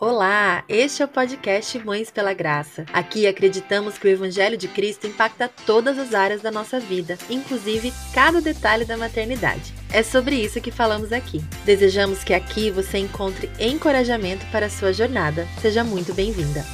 [0.00, 2.86] Olá, este é o podcast Mães pela Graça.
[2.90, 7.92] Aqui acreditamos que o Evangelho de Cristo impacta todas as áreas da nossa vida, inclusive
[8.14, 9.74] cada detalhe da maternidade.
[9.92, 11.44] É sobre isso que falamos aqui.
[11.66, 15.46] Desejamos que aqui você encontre encorajamento para a sua jornada.
[15.60, 16.64] Seja muito bem-vinda.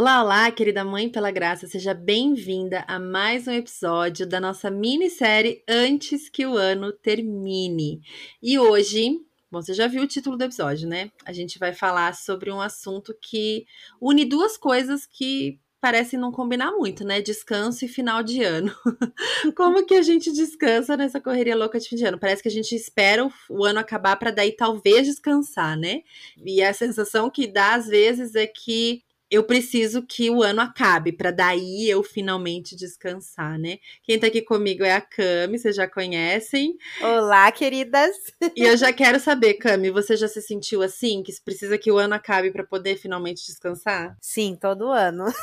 [0.00, 5.62] Olá, olá, querida mãe pela graça, seja bem-vinda a mais um episódio da nossa minissérie
[5.68, 8.00] Antes que o ano termine.
[8.42, 9.20] E hoje,
[9.52, 11.10] bom, você já viu o título do episódio, né?
[11.22, 13.66] A gente vai falar sobre um assunto que
[14.00, 17.20] une duas coisas que parecem não combinar muito, né?
[17.20, 18.74] Descanso e final de ano.
[19.54, 22.18] Como que a gente descansa nessa correria louca de fim de ano?
[22.18, 26.04] Parece que a gente espera o ano acabar para daí talvez descansar, né?
[26.42, 31.12] E a sensação que dá às vezes é que eu preciso que o ano acabe,
[31.12, 33.78] para daí eu finalmente descansar, né?
[34.02, 36.76] Quem tá aqui comigo é a Cami, vocês já conhecem.
[37.00, 38.16] Olá, queridas!
[38.56, 41.98] E eu já quero saber, Cami, você já se sentiu assim, que precisa que o
[41.98, 44.16] ano acabe para poder finalmente descansar?
[44.20, 45.26] Sim, todo ano.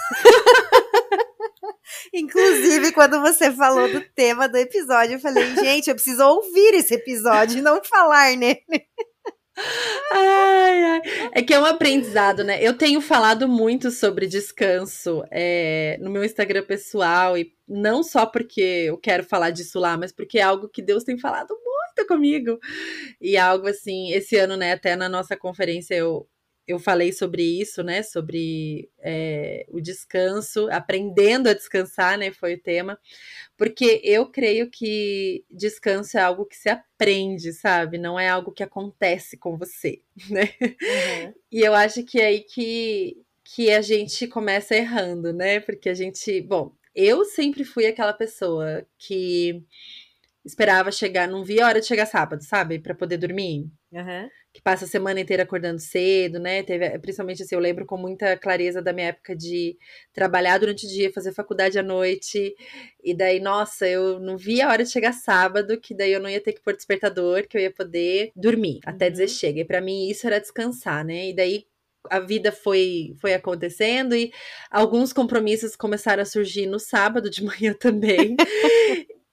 [2.14, 6.94] Inclusive, quando você falou do tema do episódio, eu falei, gente, eu preciso ouvir esse
[6.94, 8.62] episódio e não falar nele.
[10.11, 11.02] Ai, ai.
[11.33, 12.61] É que é um aprendizado, né?
[12.61, 18.61] Eu tenho falado muito sobre descanso é, no meu Instagram pessoal, e não só porque
[18.61, 22.59] eu quero falar disso lá, mas porque é algo que Deus tem falado muito comigo.
[23.22, 26.28] E algo assim, esse ano, né, até na nossa conferência eu
[26.68, 28.04] eu falei sobre isso, né?
[28.04, 32.32] Sobre é, o descanso, aprendendo a descansar, né?
[32.32, 33.00] Foi o tema.
[33.56, 37.98] Porque eu creio que descanso é algo que se aprende, sabe?
[37.98, 40.54] Não é algo que acontece com você, né?
[40.62, 41.34] Uhum.
[41.52, 45.62] E eu acho que é aí que, que a gente começa errando, né?
[45.62, 46.42] Porque a gente.
[46.42, 49.64] Bom, eu sempre fui aquela pessoa que
[50.48, 52.80] esperava chegar, não via a hora de chegar sábado, sabe?
[52.80, 53.70] para poder dormir.
[53.92, 54.30] Uhum.
[54.53, 56.64] Que passa a semana inteira acordando cedo, né?
[56.64, 59.78] Teve, principalmente assim, eu lembro com muita clareza da minha época de
[60.13, 62.56] trabalhar durante o dia, fazer faculdade à noite.
[63.03, 66.30] E daí, nossa, eu não via a hora de chegar sábado, que daí eu não
[66.30, 68.94] ia ter que pôr despertador, que eu ia poder dormir uhum.
[68.94, 69.62] até dizer chega.
[69.62, 71.29] E para mim isso era descansar, né?
[71.29, 71.66] E daí
[72.09, 74.31] a vida foi, foi acontecendo e
[74.72, 78.35] alguns compromissos começaram a surgir no sábado de manhã também.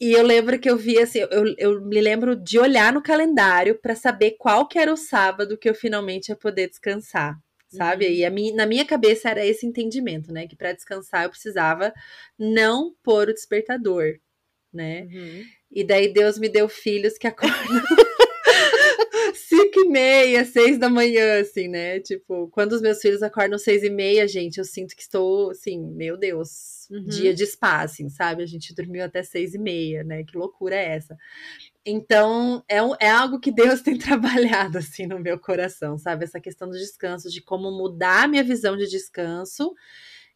[0.01, 3.79] E eu lembro que eu vi assim, eu, eu me lembro de olhar no calendário
[3.81, 7.39] para saber qual que era o sábado que eu finalmente ia poder descansar,
[7.69, 8.07] sabe?
[8.07, 8.13] Uhum.
[8.13, 10.47] E minha, na minha cabeça era esse entendimento, né?
[10.47, 11.93] Que para descansar eu precisava
[12.39, 14.19] não pôr o despertador,
[14.73, 15.03] né?
[15.13, 15.45] Uhum.
[15.71, 18.04] E daí Deus me deu filhos que acordam
[19.35, 22.01] cinco e meia, seis da manhã, assim, né?
[22.01, 25.79] Tipo, quando os meus filhos acordam seis e meia, gente, eu sinto que estou, assim,
[25.93, 27.05] meu Deus, uhum.
[27.05, 28.43] dia de spa, assim, sabe?
[28.43, 30.25] A gente dormiu até seis e meia, né?
[30.25, 31.17] Que loucura é essa?
[31.85, 36.25] Então, é, é algo que Deus tem trabalhado, assim, no meu coração, sabe?
[36.25, 39.75] Essa questão do descanso, de como mudar a minha visão de descanso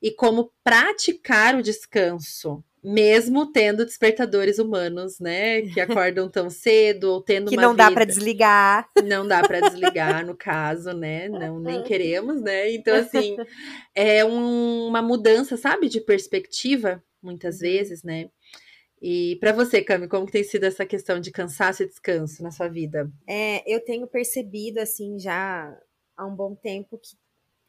[0.00, 7.22] e como praticar o descanso, mesmo tendo despertadores humanos, né, que acordam tão cedo ou
[7.22, 11.82] tendo que não dá para desligar, não dá para desligar no caso, né, não nem
[11.82, 13.36] queremos, né, então assim
[13.94, 17.60] é um, uma mudança, sabe, de perspectiva muitas uhum.
[17.62, 18.30] vezes, né.
[19.00, 22.50] E para você, Cami, como que tem sido essa questão de cansaço e descanso na
[22.50, 23.08] sua vida?
[23.28, 25.72] É, eu tenho percebido assim já
[26.16, 27.16] há um bom tempo que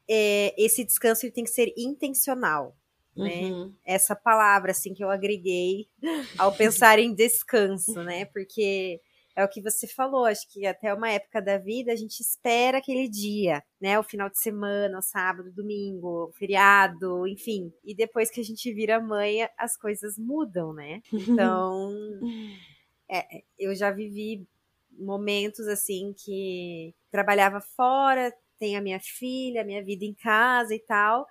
[0.09, 2.76] é, esse descanso tem que ser intencional
[3.16, 3.42] né?
[3.44, 3.74] Uhum.
[3.86, 5.88] Essa palavra assim que eu agreguei
[6.38, 8.25] ao pensar em descanso, né?
[8.25, 9.02] Porque
[9.36, 12.80] é o que você falou, acho que até uma época da vida a gente espera
[12.80, 13.97] aquele dia, né?
[13.97, 17.72] O final de semana, o sábado, domingo, o feriado, enfim.
[17.86, 21.02] E depois que a gente vira mãe, as coisas mudam, né?
[21.14, 21.94] Então,
[23.09, 24.46] é, eu já vivi
[24.91, 30.80] momentos assim que trabalhava fora, tem a minha filha, a minha vida em casa e
[30.80, 31.26] tal.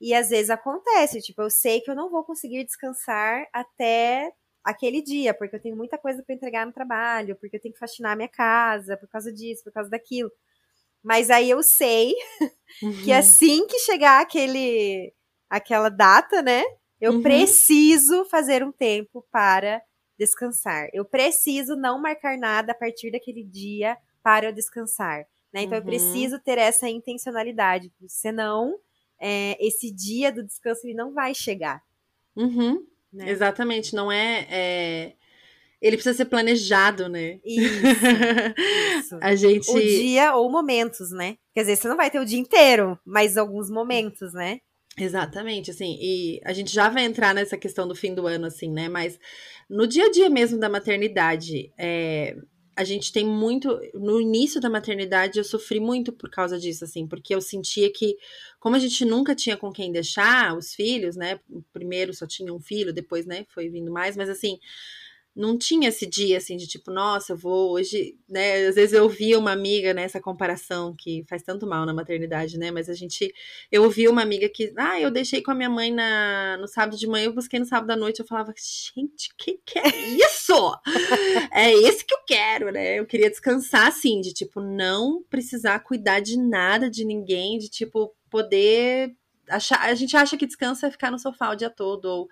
[0.00, 4.30] E às vezes acontece, tipo, eu sei que eu não vou conseguir descansar até
[4.62, 7.80] aquele dia, porque eu tenho muita coisa para entregar no trabalho, porque eu tenho que
[7.80, 10.30] faxinar a minha casa, por causa disso, por causa daquilo.
[11.02, 12.14] Mas aí eu sei
[12.82, 13.04] uhum.
[13.04, 15.14] que assim que chegar aquele
[15.48, 16.64] aquela data, né,
[17.00, 17.22] eu uhum.
[17.22, 19.80] preciso fazer um tempo para
[20.18, 20.88] descansar.
[20.92, 25.26] Eu preciso não marcar nada a partir daquele dia para eu descansar.
[25.52, 25.62] Né?
[25.62, 25.78] Então uhum.
[25.78, 28.76] eu preciso ter essa intencionalidade, senão
[29.20, 31.82] é, esse dia do descanso ele não vai chegar.
[32.36, 32.84] Uhum.
[33.12, 33.30] Né?
[33.30, 35.12] Exatamente, não é, é,
[35.80, 37.40] Ele precisa ser planejado, né?
[37.44, 37.82] Isso,
[38.98, 39.18] isso.
[39.22, 39.70] A gente.
[39.70, 41.38] O dia ou momentos, né?
[41.54, 44.60] Quer dizer, você não vai ter o dia inteiro, mas alguns momentos, né?
[44.98, 48.70] Exatamente, assim, e a gente já vai entrar nessa questão do fim do ano, assim,
[48.70, 48.88] né?
[48.88, 49.18] Mas
[49.68, 52.34] no dia a dia mesmo da maternidade, é,
[52.74, 53.78] a gente tem muito.
[53.94, 58.16] No início da maternidade, eu sofri muito por causa disso, assim, porque eu sentia que,
[58.66, 61.38] como a gente nunca tinha com quem deixar os filhos, né?
[61.72, 64.58] Primeiro só tinha um filho, depois, né, foi vindo mais, mas assim
[65.36, 68.66] não tinha esse dia assim de tipo, nossa, eu vou hoje, né?
[68.66, 72.70] Às vezes eu ouvia uma amiga nessa comparação que faz tanto mal na maternidade, né?
[72.70, 73.30] Mas a gente,
[73.70, 76.96] eu ouvi uma amiga que, ah, eu deixei com a minha mãe na, no sábado
[76.96, 80.54] de manhã, eu busquei no sábado à noite, eu falava, gente, que que é isso?
[81.52, 82.98] é esse que eu quero, né?
[82.98, 88.14] Eu queria descansar assim, de tipo não precisar cuidar de nada de ninguém, de tipo
[88.30, 89.14] poder
[89.50, 92.28] achar, a gente acha que descansa é ficar no sofá o dia todo ou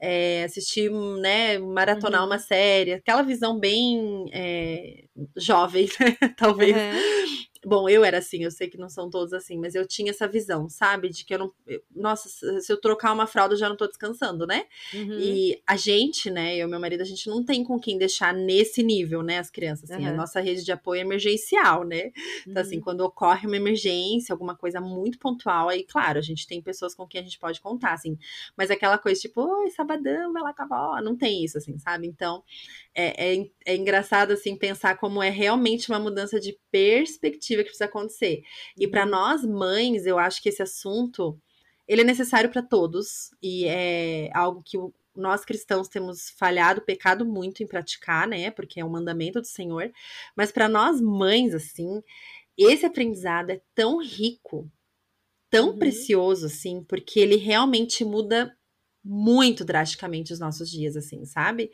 [0.00, 0.90] é, assistir,
[1.20, 2.26] né, maratonar uhum.
[2.26, 5.04] uma série, aquela visão bem é,
[5.36, 6.74] jovem, né, talvez.
[6.74, 7.49] Uhum.
[7.62, 10.26] Bom, eu era assim, eu sei que não são todos assim, mas eu tinha essa
[10.26, 11.10] visão, sabe?
[11.10, 11.52] De que eu não.
[11.66, 12.28] Eu, nossa,
[12.60, 14.64] se eu trocar uma fralda, eu já não tô descansando, né?
[14.94, 15.18] Uhum.
[15.18, 18.32] E a gente, né, eu e meu marido, a gente não tem com quem deixar
[18.32, 19.90] nesse nível, né, as crianças.
[19.90, 20.08] Assim, uhum.
[20.08, 22.12] A nossa rede de apoio é emergencial, né?
[22.46, 22.82] Então, assim, uhum.
[22.82, 27.06] quando ocorre uma emergência, alguma coisa muito pontual, aí, claro, a gente tem pessoas com
[27.06, 28.16] quem a gente pode contar, assim.
[28.56, 31.76] Mas aquela coisa tipo, oi, sabadão, vai lá com a avó, não tem isso, assim,
[31.78, 32.06] sabe?
[32.06, 32.42] Então,
[32.94, 37.86] é, é, é engraçado, assim, pensar como é realmente uma mudança de perspectiva que precisa
[37.86, 38.42] acontecer.
[38.78, 39.10] E para uhum.
[39.10, 41.38] nós mães, eu acho que esse assunto
[41.86, 44.78] ele é necessário para todos e é algo que
[45.14, 48.50] nós cristãos temos falhado, pecado muito em praticar, né?
[48.50, 49.90] Porque é um mandamento do Senhor.
[50.36, 52.00] Mas para nós mães, assim,
[52.56, 54.70] esse aprendizado é tão rico,
[55.50, 55.78] tão uhum.
[55.78, 58.56] precioso, assim, porque ele realmente muda
[59.04, 61.70] muito drasticamente os nossos dias, assim, sabe?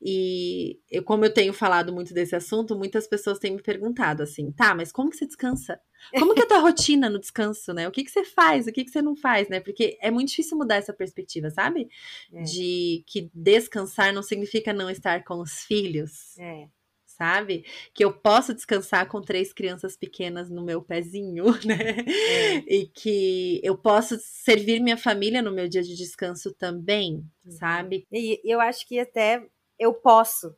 [0.00, 4.50] E eu, como eu tenho falado muito desse assunto, muitas pessoas têm me perguntado assim,
[4.52, 5.80] tá, mas como que você descansa?
[6.18, 7.88] Como que é a tua rotina no descanso, né?
[7.88, 8.66] O que que você faz?
[8.66, 9.60] O que que você não faz, né?
[9.60, 11.88] Porque é muito difícil mudar essa perspectiva, sabe?
[12.32, 12.42] É.
[12.42, 16.36] De que descansar não significa não estar com os filhos.
[16.38, 16.68] É
[17.16, 17.64] sabe?
[17.94, 22.04] Que eu posso descansar com três crianças pequenas no meu pezinho, né?
[22.06, 22.56] É.
[22.66, 27.52] E que eu posso servir minha família no meu dia de descanso também, uhum.
[27.52, 28.06] sabe?
[28.12, 29.42] E eu acho que até
[29.78, 30.54] eu posso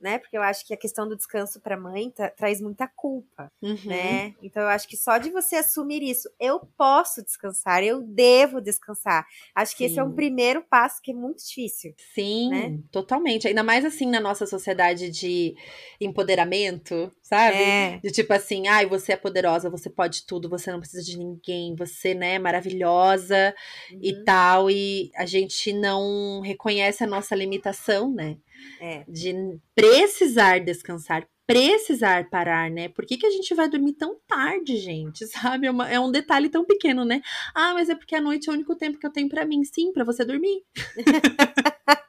[0.00, 0.18] né?
[0.18, 3.76] Porque eu acho que a questão do descanso para mãe tra traz muita culpa, uhum.
[3.84, 4.34] né?
[4.42, 9.26] Então eu acho que só de você assumir isso, eu posso descansar, eu devo descansar.
[9.54, 9.90] Acho que Sim.
[9.90, 11.94] esse é um primeiro passo que é muito difícil.
[12.14, 12.78] Sim, né?
[12.92, 13.48] totalmente.
[13.48, 15.56] Ainda mais assim na nossa sociedade de
[16.00, 17.56] empoderamento, sabe?
[17.56, 18.00] É.
[18.02, 21.74] De tipo assim, ai, você é poderosa, você pode tudo, você não precisa de ninguém,
[21.74, 23.54] você, né, é maravilhosa
[23.90, 23.98] uhum.
[24.02, 28.36] e tal, e a gente não reconhece a nossa limitação, né?
[28.80, 29.04] É.
[29.08, 29.34] De
[29.74, 32.88] precisar descansar, precisar parar, né?
[32.88, 35.26] Por que, que a gente vai dormir tão tarde, gente?
[35.56, 35.66] Sabe?
[35.66, 37.22] É, uma, é um detalhe tão pequeno, né?
[37.54, 39.64] Ah, mas é porque a noite é o único tempo que eu tenho para mim.
[39.64, 40.62] Sim, para você dormir.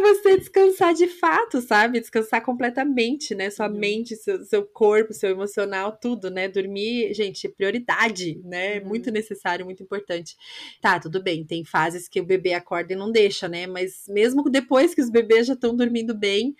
[0.00, 2.00] para você descansar de fato, sabe?
[2.00, 3.50] Descansar completamente, né?
[3.50, 3.78] Sua uhum.
[3.78, 6.48] mente, seu, seu corpo, seu emocional, tudo, né?
[6.48, 8.80] Dormir, gente, prioridade, né?
[8.80, 8.88] Uhum.
[8.88, 10.36] Muito necessário, muito importante.
[10.80, 13.66] Tá, tudo bem, tem fases que o bebê acorda e não deixa, né?
[13.66, 16.54] Mas mesmo depois que os bebês já estão dormindo bem,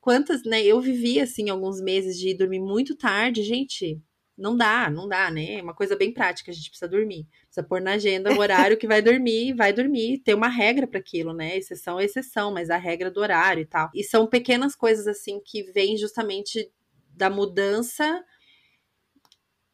[0.00, 0.62] quantas, né?
[0.62, 4.00] Eu vivi assim alguns meses de dormir muito tarde, gente
[4.42, 5.54] não dá, não dá, né?
[5.54, 7.28] É uma coisa bem prática, a gente precisa dormir.
[7.44, 10.98] Precisa pôr na agenda o horário que vai dormir, vai dormir, ter uma regra para
[10.98, 11.56] aquilo, né?
[11.56, 13.88] Exceção é exceção, mas a regra do horário e tal.
[13.94, 16.68] E são pequenas coisas assim que vêm justamente
[17.14, 18.24] da mudança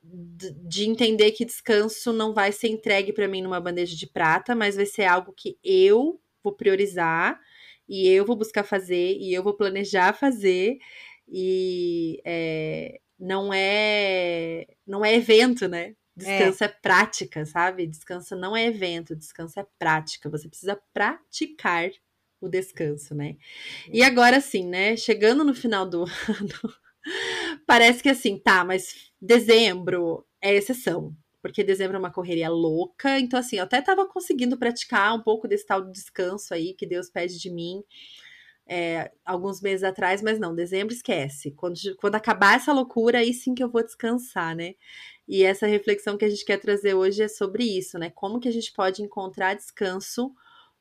[0.02, 4.76] de entender que descanso não vai ser entregue para mim numa bandeja de prata, mas
[4.76, 7.40] vai ser algo que eu vou priorizar
[7.88, 10.78] e eu vou buscar fazer e eu vou planejar fazer
[11.26, 15.94] e é, não é não é evento, né?
[16.16, 16.66] Descanso é.
[16.66, 16.68] é.
[16.68, 17.86] prática, sabe?
[17.86, 20.28] Descanso não é evento, descanso é prática.
[20.28, 21.90] Você precisa praticar
[22.40, 23.36] o descanso, né?
[23.92, 24.96] E agora sim, né?
[24.96, 26.74] Chegando no final do ano,
[27.66, 31.14] parece que assim, tá, mas dezembro é exceção.
[31.40, 33.18] Porque dezembro é uma correria louca.
[33.20, 36.84] Então, assim, eu até tava conseguindo praticar um pouco desse tal de descanso aí que
[36.84, 37.82] Deus pede de mim
[38.68, 41.52] é, alguns meses atrás, mas não, dezembro esquece.
[41.52, 44.74] Quando, quando acabar essa loucura, aí sim que eu vou descansar, né?
[45.26, 48.10] E essa reflexão que a gente quer trazer hoje é sobre isso, né?
[48.10, 50.34] Como que a gente pode encontrar descanso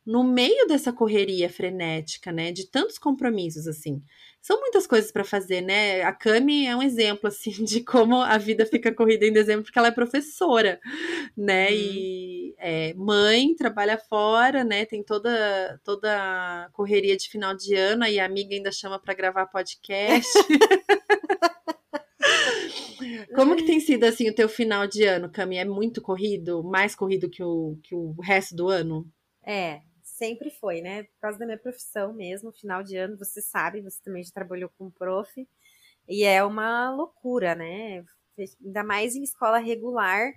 [0.07, 4.01] no meio dessa correria frenética, né, de tantos compromissos assim.
[4.41, 6.01] São muitas coisas para fazer, né?
[6.03, 9.77] A Cami é um exemplo assim de como a vida fica corrida em dezembro porque
[9.77, 10.79] ela é professora,
[11.35, 11.67] né?
[11.67, 11.73] Uhum.
[11.73, 14.85] E é, mãe, trabalha fora, né?
[14.85, 19.13] Tem toda toda a correria de final de ano e a amiga ainda chama para
[19.13, 20.31] gravar podcast.
[23.35, 25.57] Como que tem sido assim o teu final de ano, Cami?
[25.57, 29.05] É muito corrido, mais corrido que o, que o resto do ano?
[29.45, 29.81] É,
[30.17, 31.03] Sempre foi, né?
[31.03, 34.67] Por causa da minha profissão mesmo, final de ano, você sabe, você também já trabalhou
[34.75, 35.47] como prof.
[36.09, 38.03] E é uma loucura, né?
[38.65, 40.33] Ainda mais em escola regular,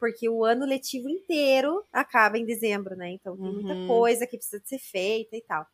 [0.00, 3.10] porque o ano letivo inteiro acaba em dezembro, né?
[3.10, 3.86] Então tem muita uhum.
[3.86, 5.64] coisa que precisa ser feita e tal.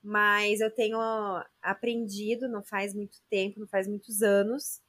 [0.00, 1.00] Mas eu tenho
[1.60, 4.80] aprendido, não faz muito tempo, não faz muitos anos,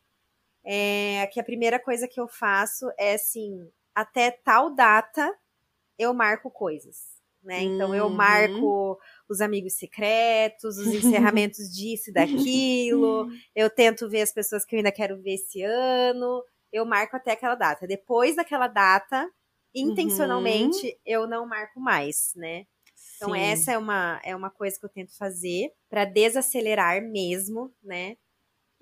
[0.63, 5.35] é, que a primeira coisa que eu faço é assim, até tal data
[5.97, 7.12] eu marco coisas
[7.43, 7.61] né?
[7.61, 8.95] Então eu marco uhum.
[9.29, 13.27] os amigos secretos, os encerramentos disso e daquilo.
[13.55, 16.43] Eu tento ver as pessoas que eu ainda quero ver esse ano.
[16.71, 17.85] Eu marco até aquela data.
[17.85, 19.29] Depois daquela data,
[19.73, 20.93] intencionalmente, uhum.
[21.05, 22.65] eu não marco mais, né?
[23.15, 23.39] Então Sim.
[23.39, 28.17] essa é uma, é uma coisa que eu tento fazer para desacelerar mesmo, né?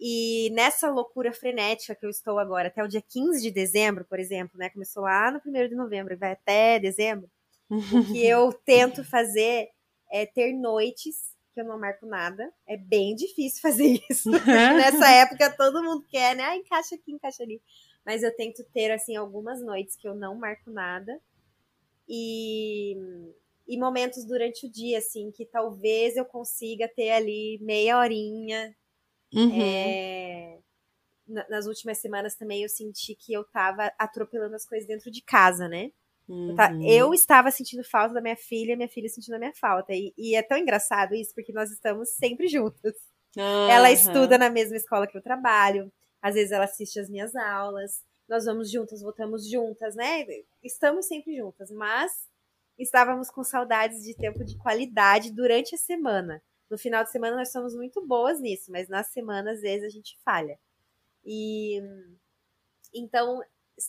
[0.03, 4.19] E nessa loucura frenética que eu estou agora, até o dia 15 de dezembro, por
[4.19, 4.69] exemplo, né?
[4.69, 7.29] Começou lá no 1 de novembro e vai até dezembro.
[7.71, 9.69] O que eu tento fazer
[10.11, 12.51] é ter noites que eu não marco nada.
[12.67, 14.29] É bem difícil fazer isso.
[14.45, 16.43] Nessa época todo mundo quer, né?
[16.43, 17.61] Ah, encaixa aqui, encaixa ali.
[18.05, 21.19] Mas eu tento ter, assim, algumas noites que eu não marco nada.
[22.09, 22.97] E,
[23.67, 28.75] e momentos durante o dia, assim, que talvez eu consiga ter ali meia horinha.
[29.33, 29.61] Uhum.
[29.61, 30.57] É,
[31.27, 35.67] nas últimas semanas também eu senti que eu tava atropelando as coisas dentro de casa,
[35.69, 35.91] né?
[36.31, 36.55] Uhum.
[36.81, 39.93] Eu estava sentindo falta da minha filha, minha filha sentindo a minha falta.
[39.93, 42.93] E, e é tão engraçado isso, porque nós estamos sempre juntas.
[43.35, 43.69] Uhum.
[43.69, 48.01] Ela estuda na mesma escola que eu trabalho, às vezes ela assiste as minhas aulas,
[48.29, 50.25] nós vamos juntas, voltamos juntas, né?
[50.63, 52.29] Estamos sempre juntas, mas
[52.79, 56.41] estávamos com saudades de tempo de qualidade durante a semana.
[56.69, 59.89] No final de semana nós somos muito boas nisso, mas na semana às vezes a
[59.89, 60.57] gente falha.
[61.25, 61.81] E
[62.93, 63.41] então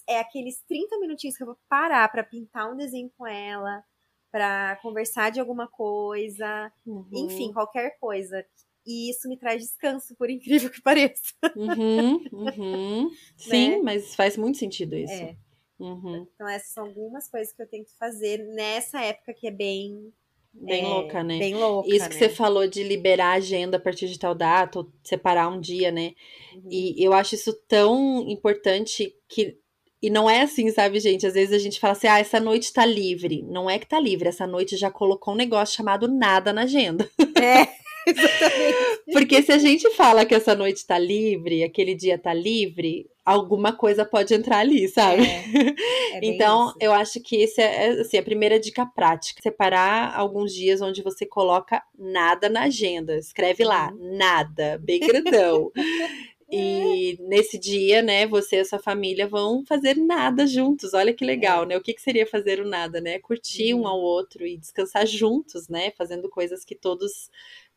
[0.08, 3.82] é aqueles 30 minutinhos que eu vou parar para pintar um desenho com ela,
[4.30, 7.06] para conversar de alguma coisa, uhum.
[7.12, 8.44] enfim, qualquer coisa.
[8.87, 11.34] E isso me traz descanso, por incrível que pareça.
[11.54, 13.11] Uhum, uhum.
[13.37, 13.78] Sim, né?
[13.82, 15.12] mas faz muito sentido isso.
[15.12, 15.37] É.
[15.78, 16.26] Uhum.
[16.34, 20.12] Então, essas são algumas coisas que eu tento fazer nessa época que é bem.
[20.54, 21.38] Bem é, louca, né?
[21.38, 21.88] Bem louca.
[21.88, 22.08] Isso né?
[22.08, 25.61] que você falou de liberar a agenda a partir de tal data, ou separar um
[25.61, 26.14] dia, né?
[26.54, 26.68] Uhum.
[26.70, 29.58] E eu acho isso tão importante que
[30.02, 31.25] e não é assim, sabe, gente?
[31.25, 33.44] Às vezes a gente fala assim: ah, essa noite tá livre.
[33.49, 37.09] Não é que tá livre, essa noite já colocou um negócio chamado nada na agenda.
[37.40, 37.68] É,
[38.04, 39.02] exatamente.
[39.12, 43.73] Porque se a gente fala que essa noite tá livre, aquele dia tá livre, alguma
[43.73, 45.23] coisa pode entrar ali, sabe?
[45.23, 46.76] É, é então, isso.
[46.80, 49.40] eu acho que essa é, é assim, a primeira dica prática.
[49.40, 53.16] Separar alguns dias onde você coloca nada na agenda.
[53.16, 54.16] Escreve lá, uhum.
[54.16, 55.71] nada, bem grandão.
[56.52, 60.92] E nesse dia, né, você e a sua família vão fazer nada juntos.
[60.92, 61.66] Olha que legal, é.
[61.66, 61.76] né?
[61.76, 63.18] O que, que seria fazer o nada, né?
[63.18, 63.82] Curtir uhum.
[63.82, 65.92] um ao outro e descansar juntos, né?
[65.92, 67.30] Fazendo coisas que todos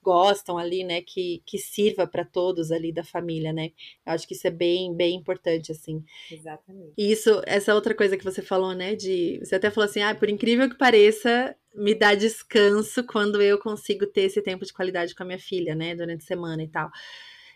[0.03, 1.01] gostam ali, né?
[1.01, 3.71] Que, que sirva para todos ali da família, né?
[4.05, 6.03] Eu acho que isso é bem, bem importante, assim.
[6.29, 6.93] Exatamente.
[6.97, 8.93] E isso, essa outra coisa que você falou, né?
[8.93, 9.39] De.
[9.39, 14.05] Você até falou assim, ah, por incrível que pareça, me dá descanso quando eu consigo
[14.05, 15.95] ter esse tempo de qualidade com a minha filha, né?
[15.95, 16.91] Durante a semana e tal.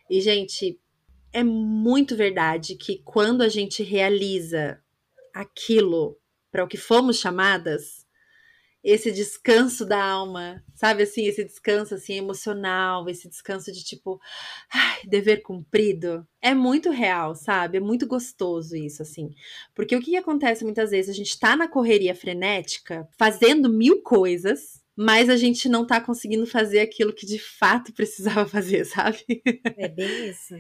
[0.09, 0.79] E, gente,
[1.31, 4.81] é muito verdade que quando a gente realiza
[5.33, 6.17] aquilo
[6.51, 8.07] para o que fomos chamadas,
[8.83, 14.19] esse descanso da alma, sabe assim, esse descanso assim emocional, esse descanso de tipo,
[14.73, 17.77] ai, dever cumprido, é muito real, sabe?
[17.77, 19.29] É muito gostoso isso assim.
[19.75, 24.78] Porque o que acontece muitas vezes, a gente tá na correria frenética, fazendo mil coisas,
[25.01, 29.41] mas a gente não tá conseguindo fazer aquilo que de fato precisava fazer, sabe?
[29.77, 30.53] É bem isso.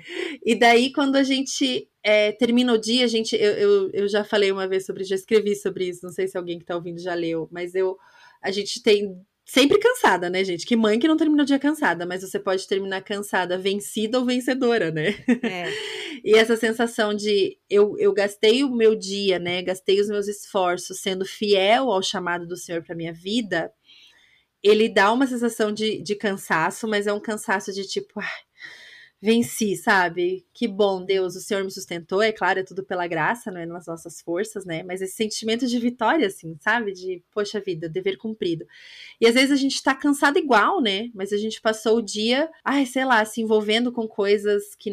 [0.45, 3.35] e daí, quando a gente é, termina o dia, a gente.
[3.35, 6.37] Eu, eu, eu, já falei uma vez sobre, já escrevi sobre isso, não sei se
[6.37, 7.97] alguém que tá ouvindo já leu, mas eu.
[8.41, 9.13] A gente tem.
[9.43, 10.65] Sempre cansada, né, gente?
[10.65, 14.25] Que mãe que não termina o dia cansada, mas você pode terminar cansada, vencida ou
[14.25, 15.15] vencedora, né?
[15.41, 15.65] É.
[16.23, 19.63] e essa sensação de eu, eu gastei o meu dia, né?
[19.63, 23.73] Gastei os meus esforços sendo fiel ao chamado do Senhor para minha vida
[24.63, 28.39] ele dá uma sensação de, de cansaço, mas é um cansaço de tipo, ah,
[29.21, 30.45] venci, sabe?
[30.53, 32.21] Que bom, Deus, o Senhor me sustentou.
[32.21, 34.83] É claro, é tudo pela graça, não é nas nossas forças, né?
[34.83, 36.93] Mas esse sentimento de vitória, assim, sabe?
[36.93, 38.65] De, poxa vida, dever cumprido.
[39.19, 41.09] E às vezes a gente tá cansado igual, né?
[41.13, 44.91] Mas a gente passou o dia, ai, sei lá, se envolvendo com coisas que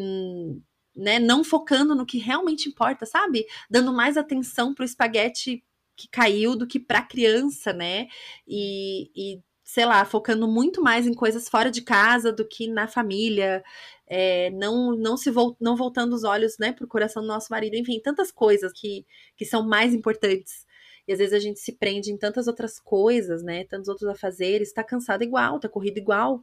[0.95, 3.45] né, não focando no que realmente importa, sabe?
[3.69, 5.63] Dando mais atenção pro espaguete
[5.95, 8.07] que caiu do que pra criança, né?
[8.47, 12.87] E, e sei lá, focando muito mais em coisas fora de casa do que na
[12.87, 13.61] família,
[14.07, 17.75] é, não não se vo não voltando os olhos, né, pro coração do nosso marido,
[17.75, 19.05] enfim, tantas coisas que,
[19.35, 20.65] que são mais importantes.
[21.05, 23.63] E às vezes a gente se prende em tantas outras coisas, né?
[23.65, 26.41] Tantos outros afazeres, tá cansado igual, tá corrido igual.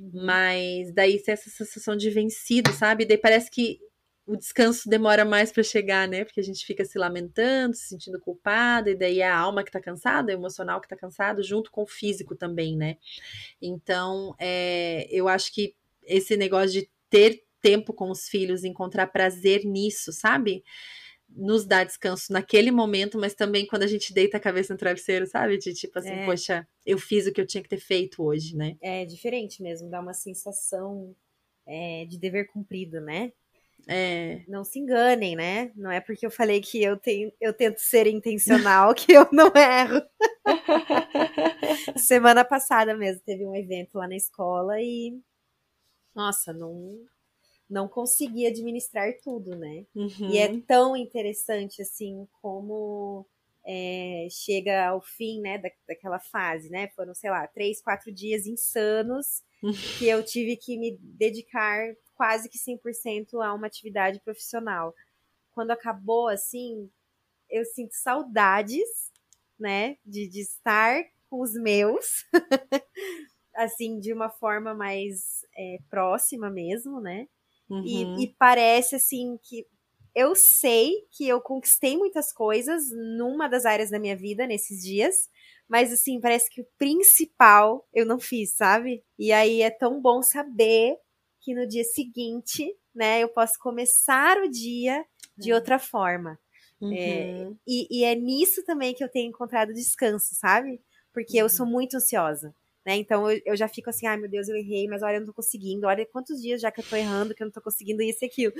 [0.00, 0.24] Uhum.
[0.24, 3.04] Mas daí tem essa sensação de vencido, sabe?
[3.04, 3.78] Daí parece que
[4.26, 6.24] o descanso demora mais para chegar, né?
[6.24, 9.72] Porque a gente fica se lamentando, se sentindo culpada, e daí é a alma que
[9.72, 12.96] tá cansada, é o emocional que tá cansado, junto com o físico também, né?
[13.60, 15.74] Então, é, eu acho que
[16.04, 20.64] esse negócio de ter tempo com os filhos, encontrar prazer nisso, sabe?
[21.28, 25.26] Nos dá descanso naquele momento, mas também quando a gente deita a cabeça no travesseiro,
[25.26, 25.58] sabe?
[25.58, 26.24] De tipo assim, é.
[26.24, 28.76] poxa, eu fiz o que eu tinha que ter feito hoje, né?
[28.80, 31.14] É diferente mesmo, dá uma sensação
[31.66, 33.32] é, de dever cumprido, né?
[33.88, 34.42] É.
[34.46, 35.72] Não se enganem, né?
[35.74, 39.52] Não é porque eu falei que eu, tenho, eu tento ser intencional que eu não
[39.54, 40.02] erro.
[41.96, 45.18] Semana passada mesmo teve um evento lá na escola e.
[46.14, 46.98] Nossa, não,
[47.68, 49.86] não consegui administrar tudo, né?
[49.94, 50.30] Uhum.
[50.30, 50.60] E é uhum.
[50.60, 53.24] tão interessante assim como
[53.64, 56.88] é, chega ao fim, né, da, daquela fase, né?
[56.88, 59.42] Foram, sei lá, três, quatro dias insanos
[59.98, 64.94] que eu tive que me dedicar quase que 100% a uma atividade profissional.
[65.52, 66.90] Quando acabou, assim,
[67.48, 69.10] eu sinto saudades,
[69.58, 72.26] né, de, de estar com os meus,
[73.56, 77.26] assim, de uma forma mais é, próxima mesmo, né?
[77.70, 77.82] Uhum.
[77.86, 79.66] E, e parece, assim, que
[80.14, 82.82] eu sei que eu conquistei muitas coisas
[83.16, 85.26] numa das áreas da minha vida nesses dias,
[85.66, 89.02] mas assim, parece que o principal eu não fiz, sabe?
[89.18, 90.98] E aí é tão bom saber
[91.40, 95.04] que no dia seguinte, né, eu posso começar o dia
[95.36, 95.56] de uhum.
[95.56, 96.38] outra forma.
[96.82, 96.92] É, uhum.
[96.92, 100.80] É, e, e, é nisso também que eu tenho encontrado descanso, sabe?
[101.12, 101.44] Porque uhum.
[101.44, 102.54] eu sou muito ansiosa.
[102.84, 102.96] Né?
[102.96, 105.26] Então eu, eu, já fico assim, ai meu Deus, eu errei, mas olha, eu não
[105.26, 108.02] tô conseguindo, olha quantos dias já que eu tô errando, que eu não tô conseguindo
[108.02, 108.54] isso e aquilo.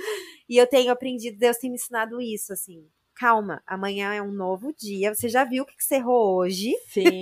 [0.47, 2.87] E eu tenho aprendido, Deus tem me ensinado isso, assim
[3.21, 5.13] calma, amanhã é um novo dia.
[5.13, 6.73] Você já viu o que, você errou hoje?
[6.87, 7.19] Sim.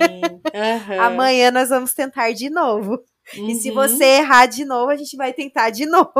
[0.50, 1.00] Uhum.
[1.00, 3.02] amanhã nós vamos tentar de novo.
[3.36, 3.48] Uhum.
[3.48, 3.74] E se uhum.
[3.74, 6.12] você errar de novo, a gente vai tentar de novo.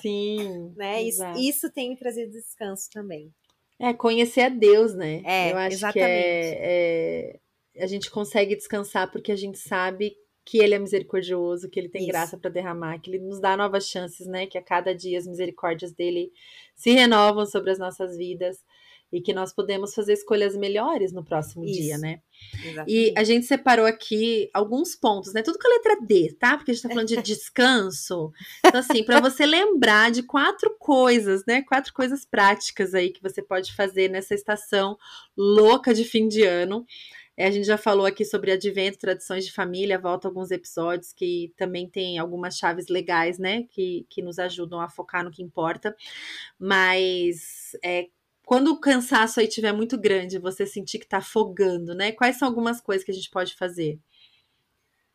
[0.00, 0.72] Sim.
[0.76, 1.02] né?
[1.02, 3.32] Isso, isso, tem me trazido descanso também.
[3.78, 5.22] É, conhecer a Deus, né?
[5.24, 5.98] É, Eu acho exatamente.
[5.98, 7.38] que é,
[7.76, 11.88] é, a gente consegue descansar porque a gente sabe que ele é misericordioso, que ele
[11.88, 12.10] tem Isso.
[12.10, 14.46] graça para derramar, que ele nos dá novas chances, né?
[14.46, 16.30] Que a cada dia as misericórdias dele
[16.74, 18.64] se renovam sobre as nossas vidas
[19.16, 21.80] e que nós podemos fazer escolhas melhores no próximo Isso.
[21.80, 22.20] dia, né?
[22.62, 22.92] Exatamente.
[22.92, 25.42] E a gente separou aqui alguns pontos, né?
[25.42, 26.56] Tudo com a letra D, tá?
[26.56, 28.30] Porque a gente tá falando de descanso.
[28.64, 31.62] Então, assim, para você lembrar de quatro coisas, né?
[31.62, 34.98] Quatro coisas práticas aí que você pode fazer nessa estação
[35.34, 36.84] louca de fim de ano.
[37.36, 41.52] É, a gente já falou aqui sobre advento, tradições de família, volta alguns episódios que
[41.56, 43.64] também tem algumas chaves legais, né?
[43.70, 45.94] Que, que nos ajudam a focar no que importa.
[46.58, 48.08] Mas é,
[48.46, 52.12] quando o cansaço aí estiver muito grande, você sentir que está afogando, né?
[52.12, 53.98] Quais são algumas coisas que a gente pode fazer?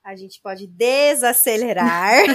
[0.04, 2.26] A gente pode desacelerar.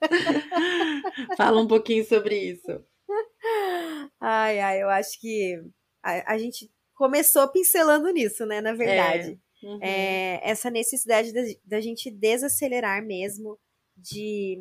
[1.36, 2.82] Fala um pouquinho sobre isso.
[4.18, 5.62] Ai, ai, eu acho que
[6.02, 8.62] a, a gente começou pincelando nisso, né?
[8.62, 9.38] Na verdade.
[9.62, 9.66] É.
[9.66, 9.78] Uhum.
[9.82, 11.30] É, essa necessidade
[11.62, 13.58] da gente desacelerar mesmo,
[13.94, 14.58] de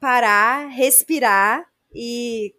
[0.00, 2.54] parar, respirar e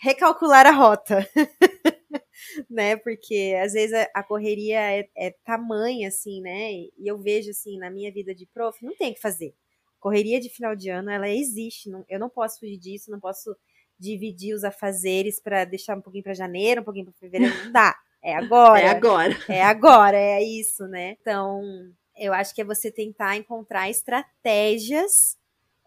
[0.00, 1.28] recalcular a rota.
[2.68, 2.96] né?
[2.96, 6.72] Porque às vezes a, a correria é, é, tamanha, assim, né?
[6.72, 9.54] E eu vejo, assim, na minha vida de prof, não tem o que fazer.
[9.98, 11.90] Correria de final de ano, ela existe.
[11.90, 13.54] Não, eu não posso fugir disso, não posso
[13.98, 17.54] dividir os afazeres para deixar um pouquinho para janeiro, um pouquinho para fevereiro.
[17.64, 17.94] Não dá.
[18.22, 18.80] É agora.
[18.80, 19.38] É agora.
[19.48, 21.16] É agora, é isso, né?
[21.20, 21.62] Então,
[22.16, 25.38] eu acho que é você tentar encontrar estratégias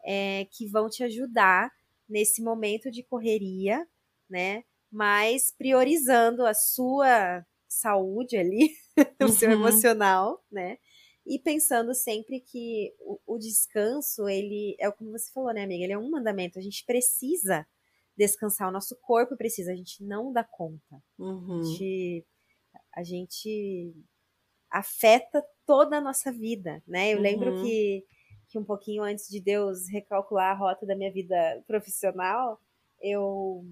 [0.05, 1.71] é, que vão te ajudar
[2.07, 3.87] nesse momento de correria
[4.33, 4.63] né?
[4.91, 8.71] Mas priorizando a sua saúde ali,
[9.21, 9.55] o seu uhum.
[9.55, 10.77] emocional, né?
[11.25, 15.83] E pensando sempre que o, o, descanso, ele é como você falou, né, amiga?
[15.83, 16.59] Ele é um mandamento.
[16.59, 17.65] A gente precisa
[18.17, 21.01] descansar, o nosso corpo precisa, a gente não dá conta.
[21.17, 21.59] Uhum.
[21.59, 22.25] A, gente,
[22.95, 23.95] a gente
[24.69, 27.13] afeta toda a nossa vida, né?
[27.13, 27.23] Eu uhum.
[27.23, 28.03] lembro que,
[28.49, 32.59] que um pouquinho antes de Deus recalcular a rota da minha vida profissional,
[33.01, 33.63] eu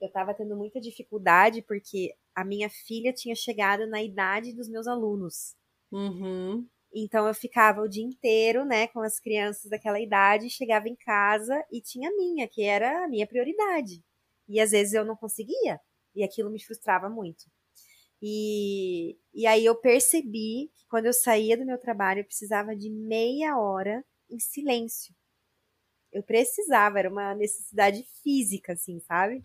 [0.00, 4.86] eu estava tendo muita dificuldade porque a minha filha tinha chegado na idade dos meus
[4.86, 5.54] alunos.
[5.92, 6.66] Uhum.
[6.92, 11.64] Então eu ficava o dia inteiro, né, com as crianças daquela idade, chegava em casa
[11.70, 14.02] e tinha a minha, que era a minha prioridade.
[14.48, 15.80] E às vezes eu não conseguia,
[16.14, 17.44] e aquilo me frustrava muito.
[18.20, 22.90] E, e aí eu percebi que quando eu saía do meu trabalho, eu precisava de
[22.90, 25.14] meia hora em silêncio.
[26.12, 29.44] Eu precisava, era uma necessidade física, assim, sabe?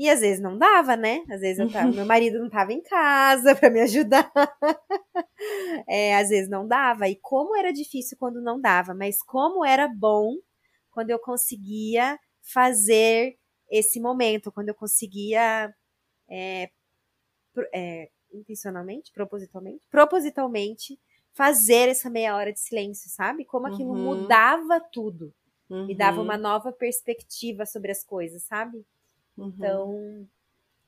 [0.00, 1.22] E às vezes não dava, né?
[1.30, 4.32] Às vezes eu tava, meu marido não estava em casa para me ajudar.
[5.86, 7.06] é, às vezes não dava.
[7.06, 10.36] E como era difícil quando não dava, mas como era bom
[10.90, 13.36] quando eu conseguia fazer
[13.70, 15.70] esse momento, quando eu conseguia
[16.30, 16.70] é,
[17.74, 20.98] é, intencionalmente, propositalmente, propositalmente
[21.34, 23.44] fazer essa meia hora de silêncio, sabe?
[23.44, 24.02] Como aquilo uhum.
[24.02, 25.34] mudava tudo,
[25.68, 25.88] uhum.
[25.88, 28.82] me dava uma nova perspectiva sobre as coisas, sabe?
[29.40, 29.52] Uhum.
[29.56, 30.28] Então,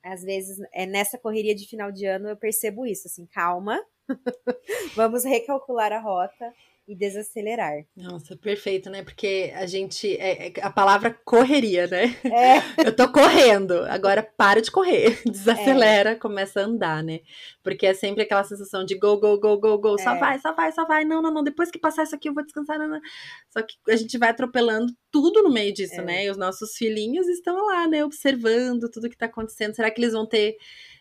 [0.03, 3.79] às vezes, é nessa correria de final de ano eu percebo isso, assim, calma,
[4.95, 6.53] vamos recalcular a rota
[6.85, 7.85] e desacelerar.
[7.95, 9.03] Nossa, perfeito, né?
[9.03, 10.15] Porque a gente.
[10.17, 12.15] É, é, a palavra correria, né?
[12.25, 12.57] É.
[12.87, 16.15] Eu tô correndo, agora para de correr, desacelera, é.
[16.15, 17.21] começa a andar, né?
[17.63, 20.19] Porque é sempre aquela sensação de go, go, go, go, go, só é.
[20.19, 22.43] vai, só vai, só vai, não, não, não, depois que passar isso aqui eu vou
[22.43, 22.77] descansar.
[22.77, 22.99] Não, não.
[23.49, 26.03] Só que a gente vai atropelando tudo no meio disso, é.
[26.03, 26.25] né?
[26.25, 28.03] E os nossos filhinhos estão lá, né?
[28.03, 29.73] Observando tudo que tá acontecendo.
[29.73, 30.57] Será que eles vão ter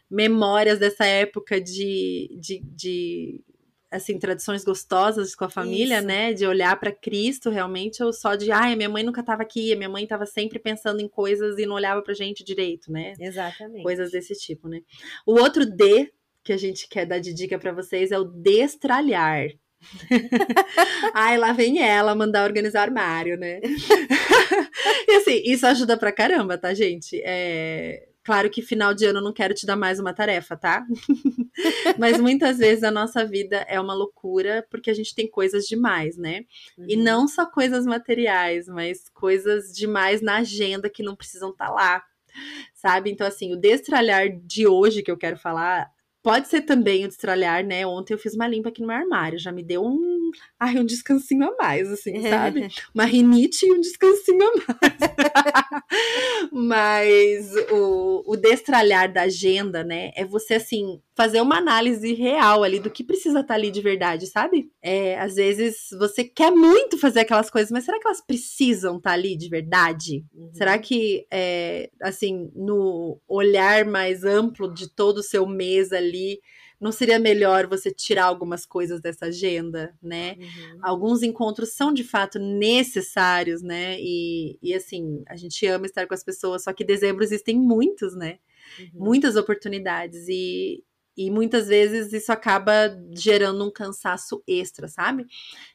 [0.08, 3.42] memórias dessa época de, de, de
[3.92, 6.06] assim, tradições gostosas com a família, Isso.
[6.06, 6.32] né?
[6.32, 9.76] De olhar para Cristo realmente, ou só de, ai, minha mãe nunca estava aqui, a
[9.76, 13.12] minha mãe estava sempre pensando em coisas e não olhava pra gente direito, né?
[13.20, 13.82] Exatamente.
[13.82, 14.80] Coisas desse tipo, né?
[15.26, 16.10] O outro D
[16.42, 19.48] que a gente quer dar de dica para vocês é o destralhar.
[21.14, 23.60] Ai, lá vem ela mandar organizar armário, né?
[25.08, 27.20] e assim, isso ajuda pra caramba, tá, gente?
[27.24, 30.86] É, Claro que final de ano eu não quero te dar mais uma tarefa, tá?
[31.98, 36.16] Mas muitas vezes a nossa vida é uma loucura porque a gente tem coisas demais,
[36.16, 36.44] né?
[36.78, 36.86] Uhum.
[36.88, 41.72] E não só coisas materiais, mas coisas demais na agenda que não precisam estar tá
[41.72, 42.04] lá,
[42.74, 43.10] sabe?
[43.10, 45.90] Então, assim, o destralhar de hoje que eu quero falar
[46.22, 47.84] Pode ser também o destralhar, né?
[47.84, 50.84] Ontem eu fiz uma limpa aqui no meu armário, já me deu um, ai, um
[50.84, 52.68] descansinho a mais, assim, sabe?
[52.94, 55.02] Uma rinite e um descansinho a mais.
[56.52, 60.12] Mas o, o destralhar da agenda, né?
[60.14, 63.80] É você, assim, fazer uma análise real ali do que precisa estar tá ali de
[63.80, 64.70] verdade, sabe?
[64.82, 69.10] É, às vezes você quer muito fazer aquelas coisas, mas será que elas precisam estar
[69.10, 70.24] tá ali de verdade?
[70.34, 70.50] Uhum.
[70.54, 76.11] Será que, é, assim, no olhar mais amplo de todo o seu mês ali,
[76.80, 80.36] não seria melhor você tirar algumas coisas dessa agenda, né?
[80.38, 80.78] Uhum.
[80.82, 83.96] Alguns encontros são de fato necessários, né?
[84.00, 88.16] E, e assim, a gente ama estar com as pessoas, só que dezembro existem muitos,
[88.16, 88.38] né?
[88.78, 89.04] Uhum.
[89.04, 90.26] Muitas oportunidades.
[90.28, 90.82] E,
[91.16, 95.26] e muitas vezes isso acaba gerando um cansaço extra, sabe?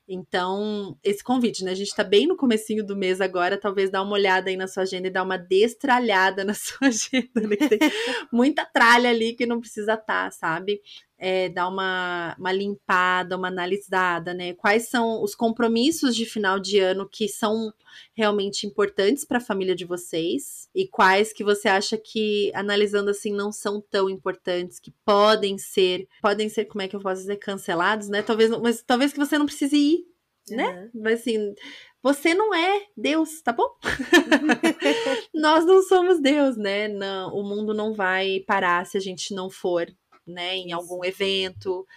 [0.08, 1.72] Então, esse convite, né?
[1.72, 4.68] A gente tá bem no comecinho do mês agora, talvez dá uma olhada aí na
[4.68, 7.56] sua agenda e dá uma destralhada na sua agenda, né?
[7.56, 7.80] Tem
[8.32, 10.82] muita tralha ali que não precisa estar, tá, sabe?
[11.18, 14.54] É, dar uma, uma limpada, uma analisada, né?
[14.54, 17.74] Quais são os compromissos de final de ano que são
[18.14, 23.34] realmente importantes para a família de vocês e quais que você acha que, analisando assim,
[23.34, 27.38] não são tão importantes, que podem ser, podem ser, como é que eu posso dizer,
[27.38, 28.22] cancelados, né?
[28.22, 30.06] Talvez, mas talvez que você não precise ir,
[30.52, 30.58] uhum.
[30.58, 30.90] né?
[30.94, 31.56] Mas assim,
[32.02, 33.68] você não é Deus, tá bom?
[35.34, 36.88] Nós não somos Deus, né?
[36.88, 39.88] Não, o mundo não vai parar se a gente não for
[40.28, 41.88] né, em algum evento,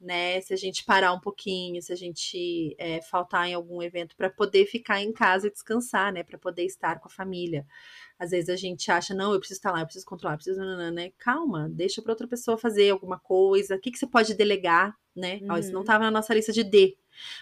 [0.00, 4.16] né, se a gente parar um pouquinho, se a gente é, faltar em algum evento
[4.16, 7.66] para poder ficar em casa e descansar, né, para poder estar com a família.
[8.18, 10.60] Às vezes a gente acha, não, eu preciso estar lá, eu preciso controlar, eu preciso,
[10.60, 11.10] né?
[11.18, 13.76] Calma, deixa para outra pessoa fazer alguma coisa.
[13.76, 15.38] O que, que você pode delegar, né?
[15.42, 15.48] Uhum.
[15.52, 16.10] Ó, isso não estava uhum.
[16.10, 16.98] na nossa lista de D,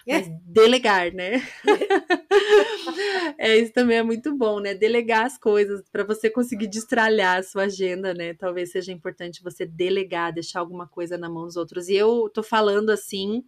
[0.07, 0.39] mas é.
[0.45, 1.41] delegar, né?
[3.37, 4.73] é, isso também é muito bom, né?
[4.73, 8.33] Delegar as coisas para você conseguir destralhar a sua agenda, né?
[8.33, 11.87] Talvez seja importante você delegar, deixar alguma coisa na mão dos outros.
[11.87, 13.43] E eu tô falando assim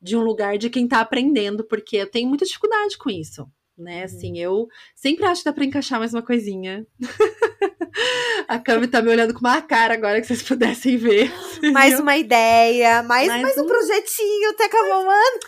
[0.00, 3.48] de um lugar de quem tá aprendendo, porque eu tenho muita dificuldade com isso
[3.82, 3.98] né?
[3.98, 4.04] Uhum.
[4.04, 6.86] Assim, eu sempre acho que dá pra encaixar mais uma coisinha.
[8.48, 11.30] A Cami tá me olhando com uma cara agora que vocês pudessem ver.
[11.72, 15.38] Mais uma ideia, mais, mais, mais um, um projetinho, Teca Mamando.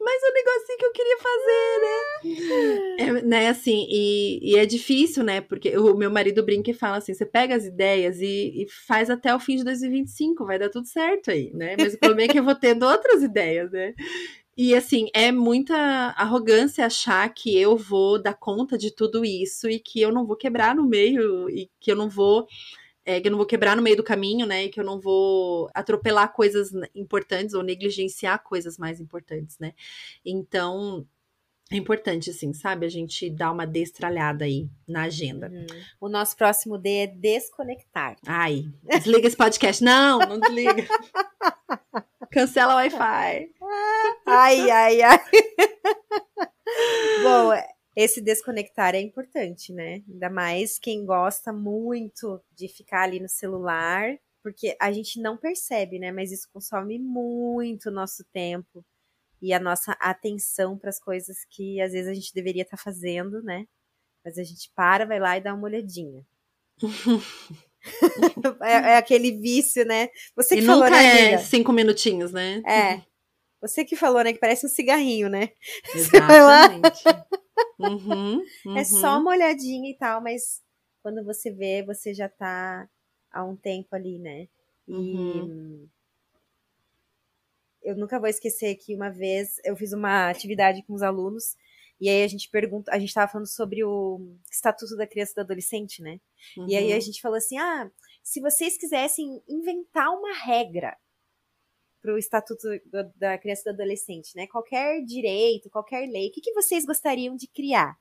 [0.00, 2.96] Mais um negocinho que eu queria fazer, né?
[2.98, 5.40] É, né, assim, e, e, é difícil, né?
[5.40, 9.10] Porque o meu marido brinca e fala assim: você pega as ideias e, e faz
[9.10, 11.76] até o fim de 2025, vai dar tudo certo aí, né?
[11.78, 13.94] Mas o problema é que eu vou tendo outras ideias, né?
[14.62, 15.74] E assim, é muita
[16.18, 20.36] arrogância achar que eu vou dar conta de tudo isso e que eu não vou
[20.36, 22.46] quebrar no meio e que eu não vou
[23.02, 24.66] é, que eu não vou quebrar no meio do caminho, né?
[24.66, 29.72] E que eu não vou atropelar coisas importantes ou negligenciar coisas mais importantes, né?
[30.22, 31.06] Então,
[31.72, 32.84] é importante, assim, sabe?
[32.84, 35.48] A gente dar uma destralhada aí na agenda.
[35.50, 35.66] Uhum.
[36.02, 38.14] O nosso próximo D é desconectar.
[38.26, 39.82] Ai, desliga esse podcast.
[39.82, 40.86] Não, não desliga.
[42.30, 43.50] Cancela o Wi-Fi.
[44.26, 45.18] Ai, ai, ai.
[47.22, 47.50] Bom,
[47.96, 50.02] esse desconectar é importante, né?
[50.08, 55.98] Ainda mais quem gosta muito de ficar ali no celular, porque a gente não percebe,
[55.98, 56.12] né?
[56.12, 58.84] Mas isso consome muito nosso tempo
[59.42, 62.82] e a nossa atenção para as coisas que às vezes a gente deveria estar tá
[62.82, 63.66] fazendo, né?
[64.24, 66.24] Mas a gente para, vai lá e dá uma olhadinha.
[68.62, 70.08] é, é, aquele vício, né?
[70.36, 72.62] Você que e falou, nunca né, é cinco minutinhos, né?
[72.66, 73.02] É.
[73.60, 74.32] Você que falou, né?
[74.32, 75.50] Que parece um cigarrinho, né?
[75.94, 77.04] Exatamente.
[77.78, 78.76] Uhum, uhum.
[78.76, 79.20] É só uhum.
[79.22, 80.62] uma olhadinha e tal, mas
[81.02, 82.88] quando você vê, você já tá
[83.30, 84.48] há um tempo ali, né?
[84.88, 85.88] E uhum.
[87.82, 91.56] eu nunca vou esquecer que uma vez eu fiz uma atividade com os alunos
[92.00, 95.34] e aí a gente pergunta, a gente tava falando sobre o Estatuto da Criança e
[95.34, 96.18] do Adolescente, né?
[96.56, 96.66] Uhum.
[96.66, 97.00] E aí a uhum.
[97.00, 97.90] gente falou assim: ah,
[98.22, 100.96] se vocês quisessem inventar uma regra
[102.00, 102.66] para o Estatuto
[103.16, 104.46] da Criança e do Adolescente, né?
[104.46, 107.98] Qualquer direito, qualquer lei, o que, que vocês gostariam de criar?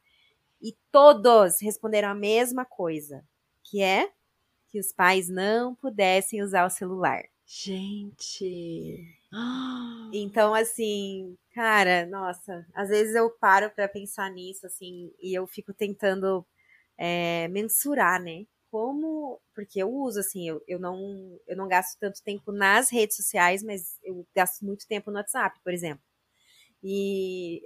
[0.62, 3.26] E todos responderam a mesma coisa,
[3.64, 4.10] que é
[4.70, 7.24] que os pais não pudessem usar o celular.
[7.46, 9.19] Gente.
[10.12, 15.72] Então, assim, cara, nossa, às vezes eu paro para pensar nisso, assim, e eu fico
[15.72, 16.44] tentando
[16.98, 18.46] é, mensurar, né?
[18.72, 23.18] Como, porque eu uso, assim, eu, eu, não, eu não gasto tanto tempo nas redes
[23.18, 26.04] sociais, mas eu gasto muito tempo no WhatsApp, por exemplo.
[26.84, 27.62] E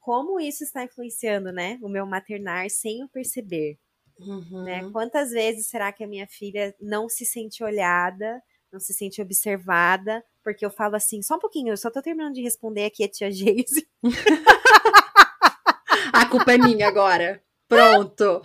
[0.00, 3.78] como isso está influenciando, né, o meu maternar sem eu perceber.
[4.18, 4.64] Uhum.
[4.64, 4.90] Né?
[4.90, 10.24] Quantas vezes será que a minha filha não se sente olhada, não se sente observada,
[10.48, 13.08] porque eu falo assim, só um pouquinho, eu só tô terminando de responder aqui a
[13.08, 13.86] tia Geise.
[16.10, 17.42] a culpa é minha agora.
[17.68, 18.40] Pronto.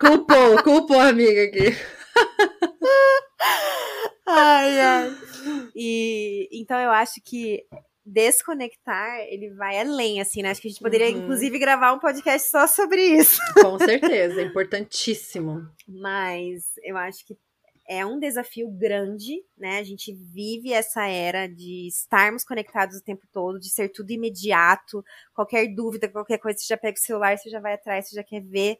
[0.00, 1.76] Culpou, culpou a amiga aqui.
[4.24, 5.16] ai, ai.
[5.74, 7.64] E então eu acho que
[8.06, 10.50] desconectar, ele vai além, assim, né?
[10.50, 11.24] Acho que a gente poderia, uhum.
[11.24, 13.40] inclusive, gravar um podcast só sobre isso.
[13.60, 15.68] Com certeza, é importantíssimo.
[15.88, 17.36] Mas eu acho que
[17.88, 19.78] é um desafio grande, né?
[19.78, 25.02] A gente vive essa era de estarmos conectados o tempo todo, de ser tudo imediato.
[25.34, 28.22] Qualquer dúvida, qualquer coisa, você já pega o celular, você já vai atrás, você já
[28.22, 28.78] quer ver.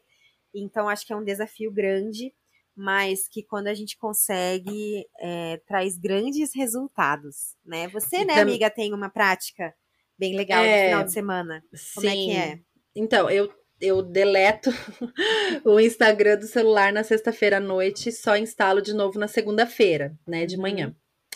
[0.54, 2.32] Então, acho que é um desafio grande
[2.80, 7.88] mas que quando a gente consegue é, traz grandes resultados, né?
[7.88, 9.74] Você, né, amiga, tem uma prática
[10.16, 11.64] bem legal é, de final de semana.
[11.96, 12.08] Como sim.
[12.08, 12.60] é que é?
[12.94, 14.70] Então, eu eu deleto
[15.64, 20.16] o Instagram do celular na sexta-feira à noite e só instalo de novo na segunda-feira,
[20.26, 20.88] né, de manhã.
[20.88, 20.94] Uhum.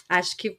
[0.09, 0.59] Acho que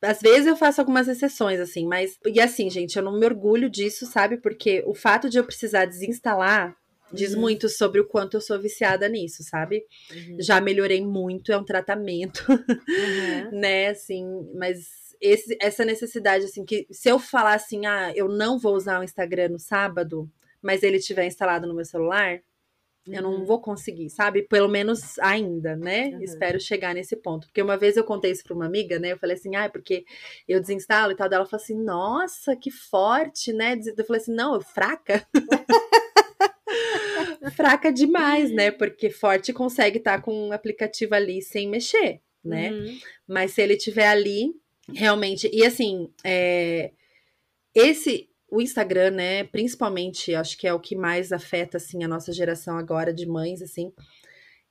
[0.00, 2.18] às vezes eu faço algumas exceções, assim, mas.
[2.24, 4.36] E assim, gente, eu não me orgulho disso, sabe?
[4.36, 6.76] Porque o fato de eu precisar desinstalar
[7.12, 7.40] Diz uhum.
[7.40, 9.84] muito sobre o quanto eu sou viciada nisso, sabe?
[10.12, 10.36] Uhum.
[10.40, 12.58] Já melhorei muito, é um tratamento, uhum.
[13.58, 13.88] né?
[13.88, 18.74] Assim, mas esse, essa necessidade, assim, que se eu falar assim, ah, eu não vou
[18.74, 20.30] usar o Instagram no sábado,
[20.62, 22.40] mas ele tiver instalado no meu celular,
[23.06, 23.44] eu não uhum.
[23.44, 24.42] vou conseguir, sabe?
[24.42, 26.08] Pelo menos ainda, né?
[26.08, 26.22] Uhum.
[26.22, 27.46] Espero chegar nesse ponto.
[27.46, 29.12] Porque uma vez eu contei isso pra uma amiga, né?
[29.12, 30.04] Eu falei assim, ah, é porque
[30.46, 31.26] eu desinstalo e tal.
[31.26, 33.78] Ela falou assim, nossa, que forte, né?
[33.96, 35.26] Eu falei assim, não, eu fraca.
[37.56, 38.70] fraca demais, né?
[38.70, 42.72] Porque forte consegue estar tá com um aplicativo ali sem mexer, né?
[42.72, 42.98] Uhum.
[43.26, 44.54] Mas se ele tiver ali,
[44.94, 45.48] realmente.
[45.52, 46.92] E assim, é,
[47.74, 48.28] esse.
[48.50, 52.78] O Instagram, né, principalmente, acho que é o que mais afeta, assim, a nossa geração
[52.78, 53.92] agora de mães, assim.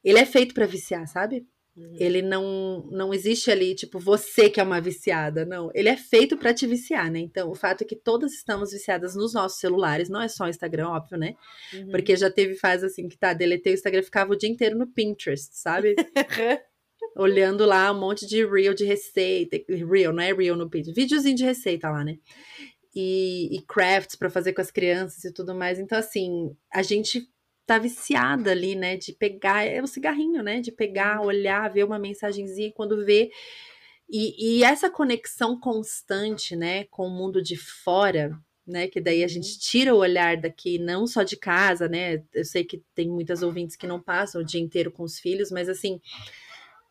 [0.03, 1.45] Ele é feito para viciar, sabe?
[1.77, 1.95] Uhum.
[1.99, 5.45] Ele não, não existe ali, tipo, você que é uma viciada.
[5.45, 5.69] Não.
[5.75, 7.19] Ele é feito para te viciar, né?
[7.19, 10.49] Então, o fato é que todas estamos viciadas nos nossos celulares, não é só o
[10.49, 11.35] Instagram, óbvio, né?
[11.71, 11.91] Uhum.
[11.91, 14.87] Porque já teve fase assim que tá, deletei o Instagram, ficava o dia inteiro no
[14.87, 15.95] Pinterest, sabe?
[17.15, 19.57] Olhando lá um monte de reel de receita.
[19.69, 20.99] Reel, não é reel no Pinterest.
[20.99, 22.17] Videozinho de receita lá, né?
[22.99, 25.77] E, e crafts para fazer com as crianças e tudo mais.
[25.77, 27.29] Então, assim, a gente
[27.67, 28.97] tá viciada ali, né?
[28.97, 30.61] De pegar, é o cigarrinho, né?
[30.61, 33.29] De pegar, olhar, ver uma mensagenzinha, quando vê.
[34.09, 38.31] E, e essa conexão constante, né, com o mundo de fora,
[38.65, 38.87] né?
[38.87, 39.59] Que daí a gente uhum.
[39.59, 42.23] tira o olhar daqui, não só de casa, né?
[42.33, 45.51] Eu sei que tem muitas ouvintes que não passam o dia inteiro com os filhos,
[45.51, 46.01] mas assim,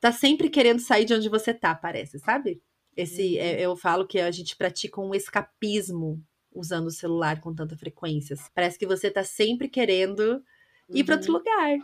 [0.00, 2.60] tá sempre querendo sair de onde você tá, parece, sabe?
[2.96, 6.22] Esse, é, eu falo que a gente pratica um escapismo
[6.54, 8.36] usando o celular com tanta frequência.
[8.54, 10.42] Parece que você tá sempre querendo
[10.88, 11.38] ir para outro uhum.
[11.38, 11.78] lugar.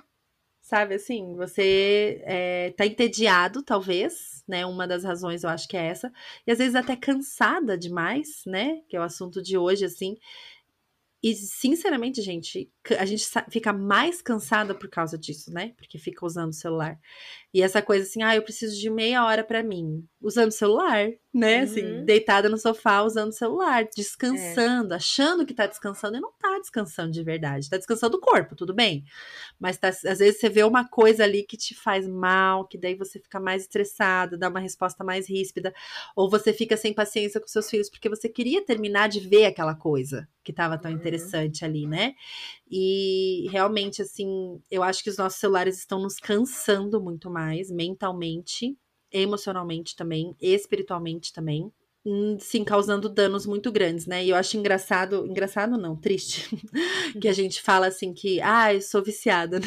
[0.63, 4.65] Sabe assim, você é, tá entediado, talvez, né?
[4.65, 6.11] Uma das razões eu acho que é essa.
[6.47, 8.81] E às vezes até cansada demais, né?
[8.89, 10.17] Que é o assunto de hoje, assim.
[11.23, 15.73] E, sinceramente, gente, a gente fica mais cansada por causa disso, né?
[15.77, 16.99] Porque fica usando o celular.
[17.55, 20.05] E essa coisa assim, ah, eu preciso de meia hora para mim.
[20.23, 21.61] Usando celular, né?
[21.61, 21.97] Assim, uhum.
[21.97, 24.97] Assim, deitada no sofá usando celular, descansando, é.
[24.97, 27.69] achando que tá descansando e não tá descansando de verdade.
[27.69, 29.05] Tá descansando o corpo, tudo bem.
[29.59, 32.95] Mas tá, às vezes você vê uma coisa ali que te faz mal, que daí
[32.95, 35.75] você fica mais estressado, dá uma resposta mais ríspida,
[36.15, 39.75] ou você fica sem paciência com seus filhos porque você queria terminar de ver aquela
[39.75, 40.97] coisa que tava tão uhum.
[40.97, 42.15] interessante ali, né?
[42.71, 48.77] E realmente, assim, eu acho que os nossos celulares estão nos cansando muito mais mentalmente
[49.13, 51.73] emocionalmente também, espiritualmente também.
[52.05, 54.25] Hum, sim, causando danos muito grandes, né?
[54.25, 56.49] E eu acho engraçado, engraçado não, triste,
[57.23, 59.67] que a gente fala assim que, ai, ah, sou viciada, né?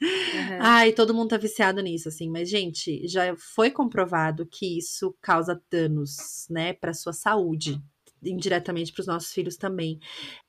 [0.00, 0.58] Uhum.
[0.60, 2.30] Ai, todo mundo tá viciado nisso, assim.
[2.30, 7.78] Mas, gente, já foi comprovado que isso causa danos, né, pra sua saúde,
[8.22, 10.00] indiretamente para os nossos filhos também.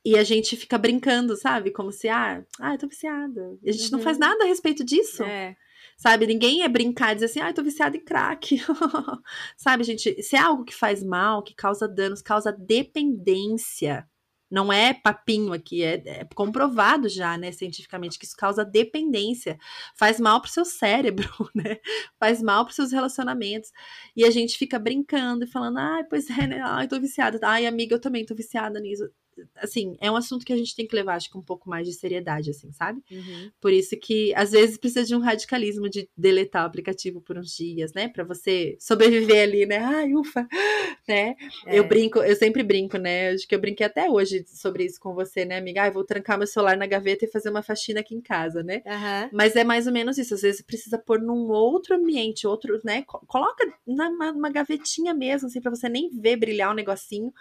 [0.06, 1.70] E a gente fica brincando, sabe?
[1.70, 3.58] Como se, ah, ah eu tô viciada.
[3.62, 3.98] E a gente uhum.
[3.98, 4.22] não faz uhum.
[4.22, 5.22] nada a respeito disso.
[5.24, 5.58] É.
[5.98, 6.28] Sabe?
[6.28, 8.58] Ninguém é brincar e dizer assim, ah, eu tô viciada em crack.
[9.58, 10.22] Sabe, gente?
[10.22, 14.08] Se é algo que faz mal, que causa danos, causa dependência.
[14.52, 19.58] Não é papinho aqui, é, é comprovado já, né, cientificamente, que isso causa dependência.
[19.98, 21.78] Faz mal pro seu cérebro, né?
[22.20, 23.72] Faz mal pros seus relacionamentos.
[24.16, 26.62] E a gente fica brincando e falando, ai, ah, pois é, né?
[26.64, 27.40] Ai, tô viciada.
[27.44, 29.10] Ai, amiga, eu também tô viciada nisso
[29.56, 31.88] assim, é um assunto que a gente tem que levar, acho que um pouco mais
[31.88, 33.02] de seriedade, assim, sabe?
[33.12, 33.52] Uhum.
[33.60, 37.56] Por isso que, às vezes, precisa de um radicalismo de deletar o aplicativo por uns
[37.56, 38.08] dias, né?
[38.08, 39.78] Para você sobreviver ali, né?
[39.78, 40.48] Ai, ufa,
[41.08, 41.36] né?
[41.66, 41.80] É.
[41.80, 43.30] Eu brinco, eu sempre brinco, né?
[43.30, 45.84] Acho que eu brinquei até hoje sobre isso com você, né, amiga?
[45.84, 48.82] Ai, vou trancar meu celular na gaveta e fazer uma faxina aqui em casa, né?
[48.86, 49.30] Uhum.
[49.34, 50.34] Mas é mais ou menos isso.
[50.34, 53.04] Às vezes precisa pôr num outro ambiente, outro, né?
[53.06, 57.34] Coloca numa gavetinha mesmo, assim, pra você nem ver brilhar o um negocinho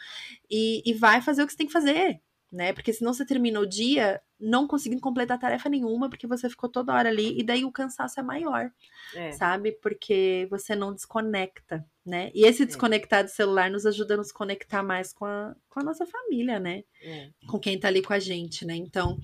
[0.54, 2.20] e, e vai fazer o que você tem que fazer
[2.54, 2.72] né?
[2.72, 6.94] Porque senão você termina o dia não conseguindo completar tarefa nenhuma, porque você ficou toda
[6.94, 8.70] hora ali, e daí o cansaço é maior,
[9.14, 9.32] é.
[9.32, 9.72] sabe?
[9.72, 12.30] Porque você não desconecta, né?
[12.32, 12.66] E esse é.
[12.66, 16.60] desconectar do celular nos ajuda a nos conectar mais com a, com a nossa família,
[16.60, 16.84] né?
[17.02, 17.30] É.
[17.48, 18.76] Com quem tá ali com a gente, né?
[18.76, 19.18] Então,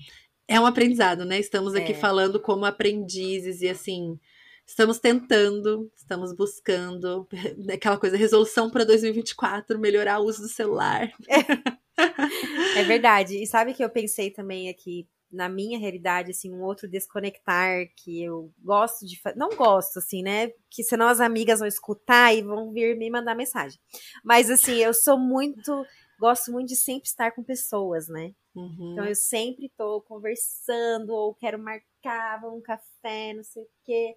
[0.47, 1.39] é um aprendizado, né?
[1.39, 1.95] Estamos aqui é.
[1.95, 4.19] falando como aprendizes e assim.
[4.65, 7.27] Estamos tentando, estamos buscando
[7.71, 11.11] aquela coisa, resolução para 2024, melhorar o uso do celular.
[11.27, 11.81] É.
[12.75, 13.37] É verdade.
[13.37, 18.21] E sabe que eu pensei também aqui na minha realidade, assim, um outro desconectar que
[18.23, 19.37] eu gosto de fazer.
[19.37, 20.51] Não gosto, assim, né?
[20.69, 23.79] Que senão as amigas vão escutar e vão vir me mandar mensagem.
[24.23, 25.85] Mas, assim, eu sou muito.
[26.19, 28.33] Gosto muito de sempre estar com pessoas, né?
[28.53, 28.91] Uhum.
[28.91, 34.15] Então eu sempre tô conversando, ou quero marcar um café, não sei o quê.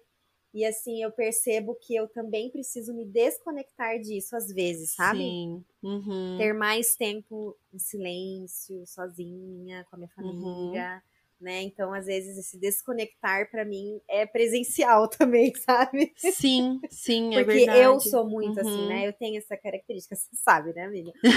[0.55, 5.19] E assim, eu percebo que eu também preciso me desconectar disso às vezes, sabe?
[5.19, 5.65] Sim.
[5.83, 6.37] Uhum.
[6.37, 10.33] Ter mais tempo em silêncio, sozinha, com a minha uhum.
[10.33, 10.93] família.
[10.93, 11.15] Uhum.
[11.41, 11.61] Né?
[11.63, 16.13] Então, às vezes, esse desconectar para mim é presencial também, sabe?
[16.15, 17.79] Sim, sim, é Porque verdade.
[17.79, 18.65] eu sou muito uhum.
[18.65, 19.05] assim, né?
[19.05, 21.11] Eu tenho essa característica, você sabe, né, amiga?
[21.21, 21.35] Mas...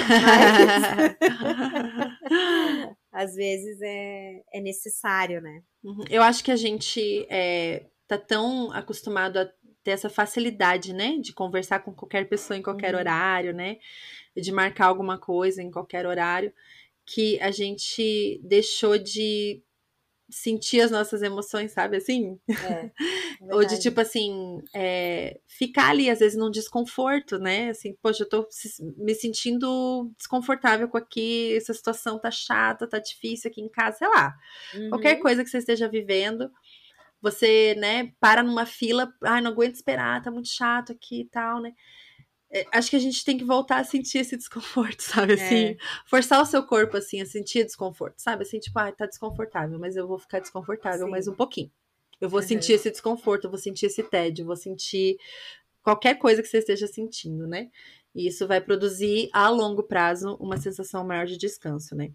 [3.11, 5.61] às vezes é, é necessário, né?
[5.83, 6.04] Uhum.
[6.09, 9.49] Eu acho que a gente é, tá tão acostumado a
[9.85, 13.01] ter essa facilidade, né, de conversar com qualquer pessoa em qualquer uhum.
[13.01, 13.77] horário, né,
[14.37, 16.53] de marcar alguma coisa em qualquer horário,
[17.07, 19.62] que a gente deixou de
[20.31, 22.38] sentir as nossas emoções, sabe assim?
[22.49, 22.90] É,
[23.55, 27.71] Ou de tipo assim, é, ficar ali às vezes num desconforto, né?
[27.71, 28.47] Assim, poxa, eu tô
[28.99, 34.09] me sentindo desconfortável com aqui, essa situação tá chata, tá difícil aqui em casa, sei
[34.09, 34.35] lá.
[34.75, 34.90] Uhum.
[34.90, 36.51] Qualquer coisa que você esteja vivendo,
[37.20, 41.61] você, né, para numa fila, ai, não aguento esperar, tá muito chato aqui e tal,
[41.61, 41.72] né?
[42.50, 45.35] É, acho que a gente tem que voltar a sentir esse desconforto, sabe?
[45.35, 45.76] Assim, é.
[46.07, 48.42] forçar o seu corpo, assim, a sentir desconforto, sabe?
[48.42, 51.11] Assim, tipo, ai, tá desconfortável, mas eu vou ficar desconfortável Sim.
[51.11, 51.70] mais um pouquinho.
[52.20, 52.46] Eu vou uhum.
[52.46, 55.16] sentir esse desconforto, eu vou sentir esse tédio, eu vou sentir
[55.83, 57.70] qualquer coisa que você esteja sentindo, né?
[58.14, 62.11] E isso vai produzir a longo prazo uma sensação maior de descanso, né?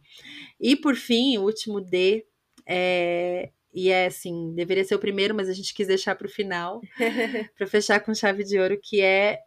[0.60, 2.26] E por fim, o último D
[2.68, 6.30] é e é assim, deveria ser o primeiro, mas a gente quis deixar para o
[6.30, 6.80] final,
[7.58, 9.40] para fechar com chave de ouro, que é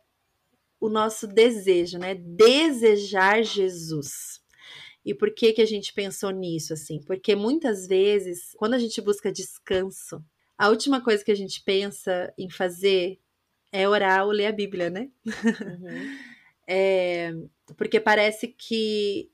[0.81, 2.15] o nosso desejo, né?
[2.15, 4.41] Desejar Jesus.
[5.05, 7.01] E por que que a gente pensou nisso assim?
[7.01, 10.21] Porque muitas vezes, quando a gente busca descanso,
[10.59, 13.21] a última coisa que a gente pensa em fazer
[13.71, 15.09] é orar ou ler a Bíblia, né?
[15.25, 16.19] Uhum.
[16.67, 17.33] é,
[17.77, 19.31] porque parece que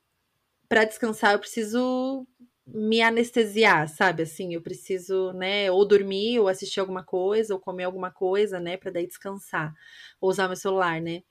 [0.69, 2.27] para descansar eu preciso
[2.67, 4.23] me anestesiar, sabe?
[4.23, 8.77] Assim, eu preciso, né, ou dormir, ou assistir alguma coisa, ou comer alguma coisa, né,
[8.77, 9.75] para daí descansar,
[10.21, 11.23] ou usar meu celular, né?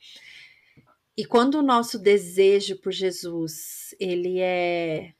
[1.17, 5.13] E quando o nosso desejo por Jesus, ele é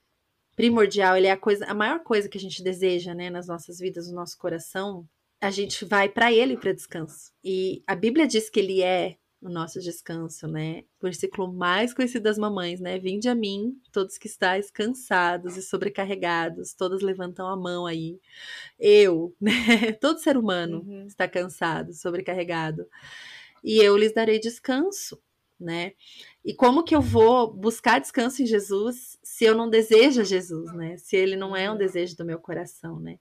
[0.56, 3.80] primordial, ele é a coisa, a maior coisa que a gente deseja, né, nas nossas
[3.80, 5.08] vidas, no nosso coração,
[5.42, 7.32] a gente vai para ele para descanso.
[7.44, 10.84] E a Bíblia diz que ele é o nosso descanso, né?
[11.00, 13.00] O versículo mais conhecido das mamães, né?
[13.00, 18.20] Vinde a mim, todos que estáis cansados e sobrecarregados, todas levantam a mão aí.
[18.80, 19.94] Eu, né?
[20.00, 21.08] Todo ser humano uhum.
[21.08, 22.86] está cansado, sobrecarregado.
[23.64, 25.20] E eu lhes darei descanso,
[25.60, 25.94] né?
[26.46, 30.98] E como que eu vou buscar descanso em Jesus se eu não desejo Jesus, né?
[30.98, 31.78] Se ele não é um uhum.
[31.80, 33.20] desejo do meu coração, né?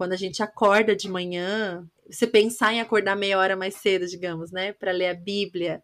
[0.00, 4.50] Quando a gente acorda de manhã, você pensar em acordar meia hora mais cedo, digamos,
[4.50, 5.82] né, para ler a Bíblia.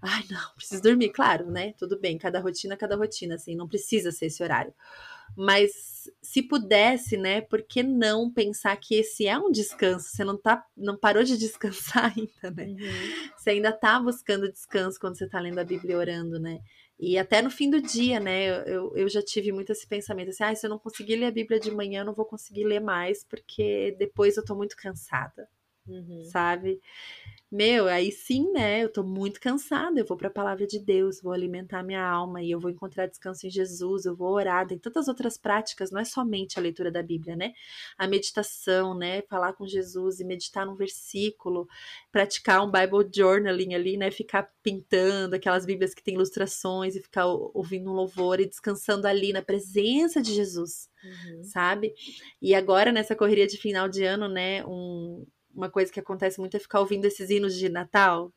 [0.00, 1.74] Ai, não, preciso dormir, claro, né?
[1.76, 4.72] Tudo bem, cada rotina, cada rotina, assim, não precisa ser esse horário.
[5.36, 10.08] Mas se pudesse, né, por que não pensar que esse é um descanso?
[10.08, 12.64] Você não tá, não parou de descansar ainda, né?
[12.64, 13.30] Uhum.
[13.36, 16.60] Você ainda tá buscando descanso quando você tá lendo a Bíblia e orando, né?
[16.98, 18.46] E até no fim do dia, né?
[18.68, 21.30] Eu, eu já tive muito esse pensamento assim: ah, se eu não conseguir ler a
[21.30, 25.48] Bíblia de manhã, eu não vou conseguir ler mais, porque depois eu tô muito cansada,
[25.86, 26.24] uhum.
[26.24, 26.80] sabe?
[27.50, 28.84] Meu, aí sim, né?
[28.84, 29.98] Eu tô muito cansada.
[29.98, 33.06] Eu vou para a palavra de Deus, vou alimentar minha alma e eu vou encontrar
[33.06, 34.66] descanso em Jesus, eu vou orar.
[34.66, 37.54] Tem tantas outras práticas, não é somente a leitura da Bíblia, né?
[37.96, 39.22] A meditação, né?
[39.22, 41.66] Falar com Jesus e meditar num versículo,
[42.12, 44.10] praticar um Bible journaling ali, né?
[44.10, 49.32] Ficar pintando aquelas Bíblias que tem ilustrações e ficar ouvindo um louvor e descansando ali
[49.32, 51.44] na presença de Jesus, uhum.
[51.44, 51.94] sabe?
[52.42, 54.62] E agora, nessa correria de final de ano, né?
[54.66, 55.24] Um
[55.58, 58.32] uma coisa que acontece muito é ficar ouvindo esses hinos de Natal,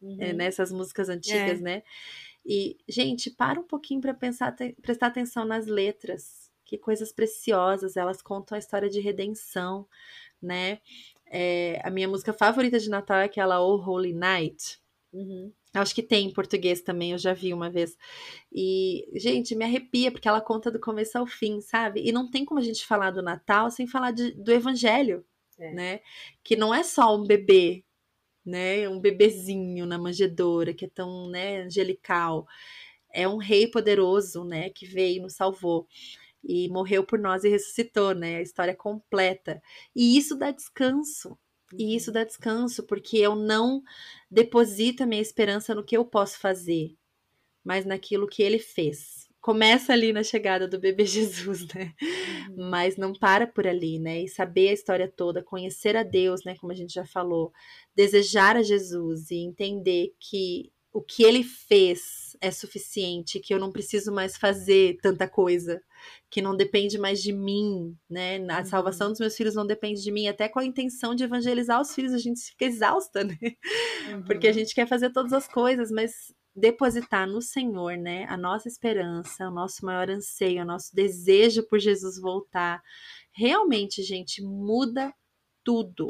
[0.00, 0.16] uhum.
[0.20, 1.62] é, nessas músicas antigas, é.
[1.62, 1.82] né?
[2.44, 6.46] E, gente, para um pouquinho para pensar, prestar atenção nas letras.
[6.64, 9.86] Que coisas preciosas, elas contam a história de redenção,
[10.42, 10.80] né?
[11.26, 14.80] É, a minha música favorita de Natal é aquela Oh Holy Night.
[15.12, 15.52] Uhum.
[15.72, 17.96] Acho que tem em português também, eu já vi uma vez.
[18.52, 22.02] E, gente, me arrepia, porque ela conta do começo ao fim, sabe?
[22.04, 25.24] E não tem como a gente falar do Natal sem falar de, do Evangelho,
[25.58, 25.72] é.
[25.72, 26.00] né?
[26.42, 27.84] Que não é só um bebê,
[28.44, 28.88] né?
[28.88, 32.46] Um bebezinho na manjedoura que é tão, né, angelical.
[33.12, 35.88] É um rei poderoso, né, que veio e nos salvou
[36.44, 38.36] e morreu por nós e ressuscitou, né?
[38.36, 39.60] A história completa.
[39.94, 41.36] E isso dá descanso.
[41.76, 42.14] E isso uhum.
[42.14, 43.82] dá descanso, porque eu não
[44.30, 46.96] deposito a minha esperança no que eu posso fazer,
[47.64, 51.94] mas naquilo que ele fez começa ali na chegada do bebê Jesus, né?
[52.50, 52.68] Uhum.
[52.68, 54.22] Mas não para por ali, né?
[54.22, 56.56] E saber a história toda, conhecer a Deus, né?
[56.56, 57.52] Como a gente já falou,
[57.94, 63.70] desejar a Jesus e entender que o que ele fez é suficiente, que eu não
[63.70, 65.80] preciso mais fazer tanta coisa,
[66.28, 68.38] que não depende mais de mim, né?
[68.50, 68.64] A uhum.
[68.64, 71.94] salvação dos meus filhos não depende de mim, até com a intenção de evangelizar os
[71.94, 73.38] filhos, a gente fica exausta, né?
[74.10, 74.24] Uhum.
[74.24, 78.68] Porque a gente quer fazer todas as coisas, mas depositar no Senhor, né, a nossa
[78.68, 82.82] esperança, o nosso maior anseio, o nosso desejo por Jesus voltar,
[83.32, 85.14] realmente, gente, muda
[85.62, 86.08] tudo.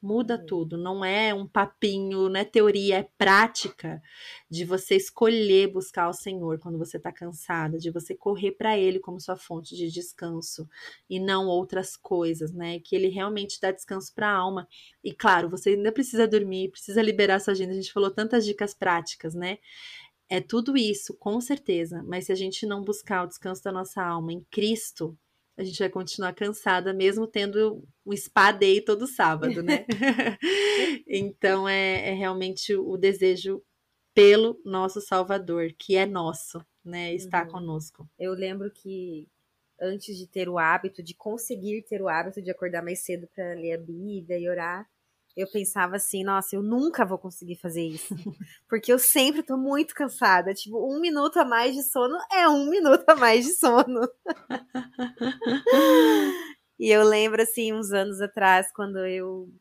[0.00, 0.46] Muda uhum.
[0.46, 4.00] tudo, não é um papinho, não é teoria, é prática
[4.48, 9.00] de você escolher buscar o Senhor quando você está cansada, de você correr para Ele
[9.00, 10.68] como sua fonte de descanso
[11.08, 12.78] e não outras coisas, né?
[12.80, 14.68] Que Ele realmente dá descanso para a alma.
[15.02, 17.72] E claro, você ainda precisa dormir, precisa liberar sua agenda.
[17.72, 19.58] A gente falou tantas dicas práticas, né?
[20.28, 24.02] É tudo isso, com certeza, mas se a gente não buscar o descanso da nossa
[24.02, 25.16] alma em Cristo,
[25.56, 29.86] a gente vai continuar cansada, mesmo tendo um spa day todo sábado, né?
[31.08, 33.62] então é, é, realmente o desejo
[34.14, 37.14] pelo nosso Salvador, que é nosso, né?
[37.14, 37.48] Está uhum.
[37.48, 38.08] conosco.
[38.18, 39.28] Eu lembro que
[39.80, 43.54] antes de ter o hábito, de conseguir ter o hábito de acordar mais cedo para
[43.54, 44.88] ler a Bíblia e orar,
[45.36, 48.14] eu pensava assim, nossa, eu nunca vou conseguir fazer isso.
[48.66, 50.54] Porque eu sempre tô muito cansada.
[50.54, 54.08] Tipo, um minuto a mais de sono é um minuto a mais de sono.
[56.78, 59.52] e eu lembro, assim, uns anos atrás, quando eu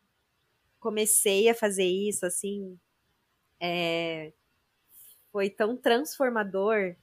[0.80, 2.80] comecei a fazer isso, assim,
[3.60, 4.32] é...
[5.32, 6.96] foi tão transformador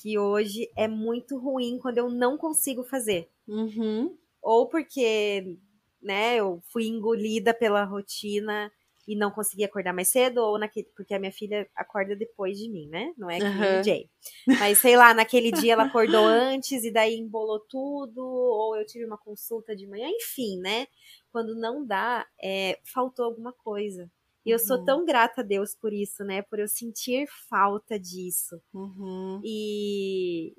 [0.00, 3.28] que hoje é muito ruim quando eu não consigo fazer.
[3.48, 4.16] Uhum.
[4.40, 5.58] Ou porque
[6.02, 8.70] né, eu fui engolida pela rotina
[9.06, 12.68] e não consegui acordar mais cedo, ou naquele, porque a minha filha acorda depois de
[12.68, 13.12] mim, né?
[13.18, 13.80] Não é que uhum.
[13.80, 14.08] o Jay.
[14.60, 19.04] Mas sei lá, naquele dia ela acordou antes e daí embolou tudo, ou eu tive
[19.04, 20.86] uma consulta de manhã, enfim, né?
[21.32, 24.08] Quando não dá, é, faltou alguma coisa.
[24.44, 24.84] E eu sou uhum.
[24.84, 26.42] tão grata a Deus por isso, né?
[26.42, 28.60] Por eu sentir falta disso.
[28.72, 29.40] Uhum.
[29.44, 30.54] E,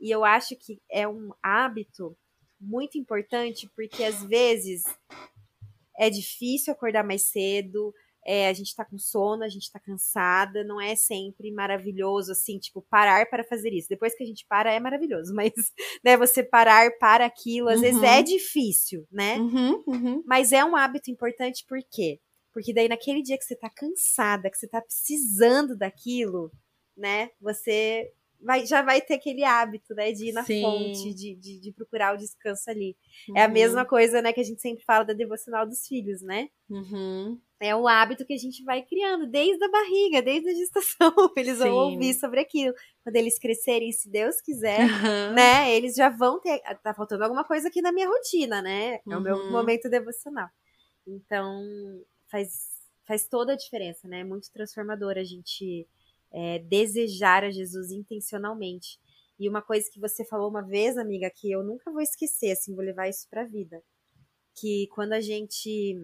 [0.00, 2.16] e eu acho que é um hábito
[2.60, 4.84] muito importante, porque às vezes
[5.98, 7.94] é difícil acordar mais cedo,
[8.26, 12.58] é, a gente tá com sono, a gente tá cansada, não é sempre maravilhoso, assim,
[12.58, 13.88] tipo, parar para fazer isso.
[13.88, 15.52] Depois que a gente para, é maravilhoso, mas,
[16.02, 17.82] né, você parar para aquilo, às uhum.
[17.82, 18.24] vezes é uhum.
[18.24, 19.36] difícil, né?
[19.36, 20.22] Uhum, uhum.
[20.26, 22.18] Mas é um hábito importante, por quê?
[22.52, 26.50] Porque daí naquele dia que você tá cansada, que você tá precisando daquilo,
[26.96, 27.30] né?
[27.40, 28.10] Você
[28.44, 30.60] vai, já vai ter aquele hábito, né, de ir na Sim.
[30.60, 32.96] fonte, de, de, de, procurar o descanso ali.
[33.28, 33.36] Uhum.
[33.36, 33.88] É a mesma uhum.
[33.88, 36.48] coisa, né, que a gente sempre fala da devocional dos filhos, né?
[36.68, 37.40] Uhum.
[37.58, 41.12] É o hábito que a gente vai criando desde a barriga, desde a gestação.
[41.36, 41.64] Eles Sim.
[41.64, 42.74] vão ouvir sobre aquilo.
[43.02, 45.34] Quando eles crescerem, se Deus quiser, uhum.
[45.34, 46.60] né, eles já vão ter.
[46.82, 49.00] Tá faltando alguma coisa aqui na minha rotina, né?
[49.08, 49.50] É o meu uhum.
[49.50, 50.48] momento devocional.
[51.06, 51.62] Então,
[52.30, 52.50] faz,
[53.06, 54.20] faz toda a diferença, né?
[54.20, 55.86] É muito transformador a gente
[56.34, 58.98] é, desejar a Jesus intencionalmente.
[59.38, 62.74] E uma coisa que você falou uma vez, amiga, que eu nunca vou esquecer, assim,
[62.74, 63.80] vou levar isso pra vida.
[64.56, 65.94] Que quando a gente,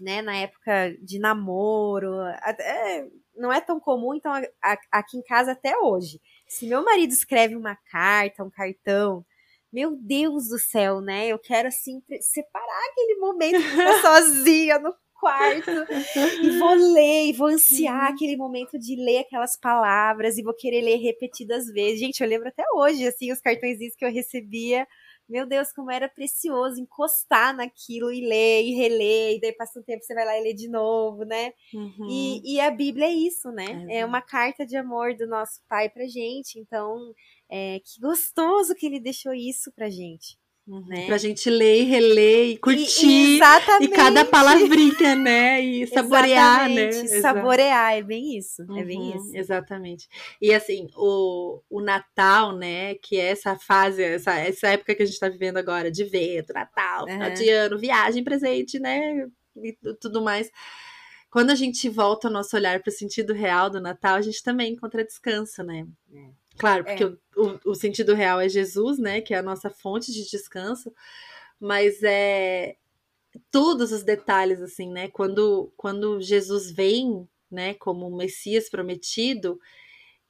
[0.00, 5.22] né, na época de namoro, até, não é tão comum, então a, a, aqui em
[5.22, 6.20] casa até hoje.
[6.48, 9.24] Se meu marido escreve uma carta, um cartão,
[9.72, 11.28] meu Deus do céu, né?
[11.28, 15.70] Eu quero assim separar aquele momento de estar sozinha no quarto
[16.42, 18.14] e vou ler, e vou ansiar uhum.
[18.14, 22.00] aquele momento de ler aquelas palavras e vou querer ler repetidas vezes.
[22.00, 24.86] Gente, eu lembro até hoje, assim, os cartões que eu recebia.
[25.28, 29.82] Meu Deus, como era precioso encostar naquilo e ler e reler, e daí passa um
[29.82, 31.52] tempo você vai lá e lê de novo, né?
[31.74, 32.08] Uhum.
[32.08, 33.86] E, e, a Bíblia é isso, né?
[33.90, 36.58] É, é uma carta de amor do nosso Pai pra gente.
[36.58, 37.12] Então,
[37.50, 40.38] é, que gostoso que ele deixou isso pra gente.
[40.86, 41.06] Né?
[41.06, 43.06] Pra gente ler, reler e curtir.
[43.06, 43.90] E, exatamente.
[43.90, 45.62] E cada palavrinha, né?
[45.62, 46.86] E saborear, né?
[46.86, 47.20] né?
[47.22, 48.62] Saborear, é bem isso.
[48.68, 49.34] Uhum, é bem uhum, isso.
[49.34, 50.08] Exatamente.
[50.42, 52.96] E assim, o, o Natal, né?
[52.96, 56.52] Que é essa fase, essa, essa época que a gente tá vivendo agora, de vento,
[56.52, 57.12] Natal, uhum.
[57.12, 59.26] final de ano, viagem, presente, né?
[59.56, 60.50] E tudo mais.
[61.30, 64.42] Quando a gente volta o nosso olhar para o sentido real do Natal, a gente
[64.42, 65.86] também encontra descanso, né?
[66.12, 66.47] É.
[66.58, 67.06] Claro, porque é.
[67.06, 69.20] o, o, o, sentido real é Jesus, né?
[69.20, 70.92] Que é a nossa fonte de descanso.
[71.60, 72.76] Mas é
[73.50, 75.08] todos os detalhes, assim, né?
[75.08, 79.60] Quando, quando Jesus vem, né, como o Messias prometido,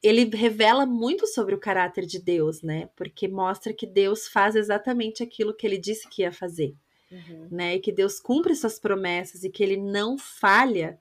[0.03, 2.89] ele revela muito sobre o caráter de Deus, né?
[2.97, 6.75] Porque mostra que Deus faz exatamente aquilo que ele disse que ia fazer.
[7.11, 7.49] Uhum.
[7.51, 11.01] Né, e que Deus cumpre suas promessas e que ele não falha,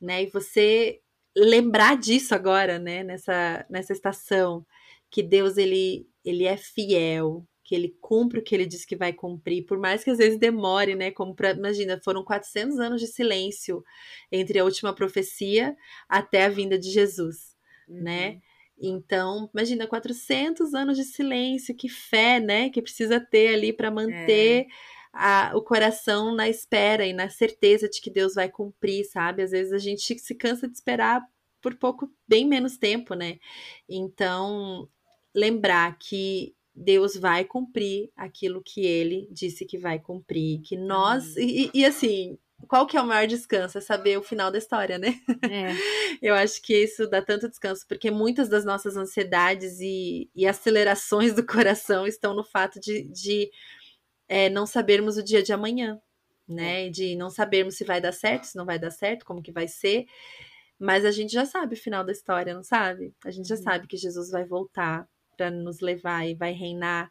[0.00, 0.22] né?
[0.22, 1.00] E você
[1.36, 4.66] lembrar disso agora, né, nessa, nessa estação,
[5.10, 9.12] que Deus ele, ele é fiel, que ele cumpre o que ele diz que vai
[9.12, 13.06] cumprir, por mais que às vezes demore, né, como pra, imagina, foram 400 anos de
[13.06, 13.84] silêncio
[14.32, 15.76] entre a última profecia
[16.08, 17.54] até a vinda de Jesus,
[17.86, 18.02] uhum.
[18.02, 18.40] né?
[18.80, 24.60] Então, imagina 400 anos de silêncio, que fé, né, que precisa ter ali para manter
[24.60, 24.66] é.
[25.18, 29.42] A, o coração na espera e na certeza de que Deus vai cumprir, sabe?
[29.42, 31.20] Às vezes a gente se cansa de esperar
[31.60, 33.38] por pouco, bem menos tempo, né?
[33.88, 34.88] Então,
[35.34, 41.34] lembrar que Deus vai cumprir aquilo que ele disse que vai cumprir, que nós.
[41.34, 41.42] Uhum.
[41.42, 42.38] E, e, assim,
[42.68, 43.76] qual que é o maior descanso?
[43.76, 45.20] É saber o final da história, né?
[45.50, 45.74] É.
[46.22, 51.34] Eu acho que isso dá tanto descanso, porque muitas das nossas ansiedades e, e acelerações
[51.34, 53.50] do coração estão no fato de, de
[54.28, 56.00] é, não sabermos o dia de amanhã,
[56.46, 56.86] né?
[56.86, 56.90] É.
[56.90, 59.66] De não sabermos se vai dar certo, se não vai dar certo, como que vai
[59.66, 60.06] ser.
[60.78, 63.14] Mas a gente já sabe o final da história, não sabe?
[63.24, 63.62] A gente já uhum.
[63.62, 67.10] sabe que Jesus vai voltar para nos levar e vai reinar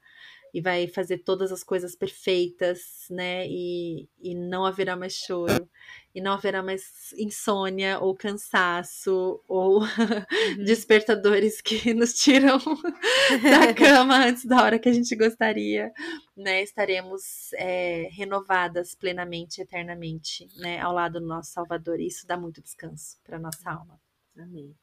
[0.58, 3.46] e vai fazer todas as coisas perfeitas, né?
[3.48, 5.70] E, e não haverá mais choro,
[6.16, 9.82] e não haverá mais insônia ou cansaço ou
[10.58, 10.66] uhum.
[10.66, 12.58] despertadores que nos tiram
[13.44, 15.94] da cama antes da hora que a gente gostaria,
[16.36, 16.64] né?
[16.64, 20.80] Estaremos é, renovadas plenamente, eternamente, né?
[20.80, 22.00] Ao lado do nosso Salvador.
[22.00, 24.02] E isso dá muito descanso para nossa alma.
[24.36, 24.76] Amém.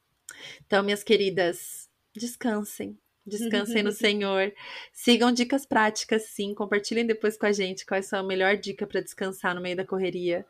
[0.65, 4.53] Então, minhas queridas, descansem Descansem no Senhor.
[4.93, 6.53] Sigam dicas práticas, sim.
[6.53, 9.85] Compartilhem depois com a gente quais são a melhor dica para descansar no meio da
[9.85, 10.45] correria.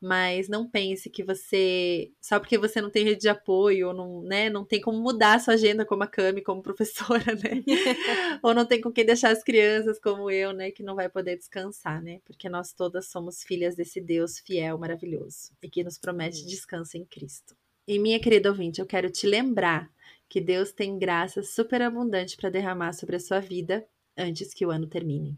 [0.00, 4.22] Mas não pense que você, só porque você não tem rede de apoio, ou não,
[4.22, 7.62] né, não tem como mudar a sua agenda como a Cami, como professora, né?
[8.42, 11.36] ou não tem com quem deixar as crianças como eu, né, que não vai poder
[11.36, 12.20] descansar, né?
[12.24, 17.04] Porque nós todas somos filhas desse Deus fiel, maravilhoso, e que nos promete descanso em
[17.04, 17.54] Cristo.
[17.86, 19.88] E minha querida ouvinte, eu quero te lembrar
[20.32, 23.84] que Deus tem graça superabundante para derramar sobre a sua vida
[24.16, 25.36] antes que o ano termine.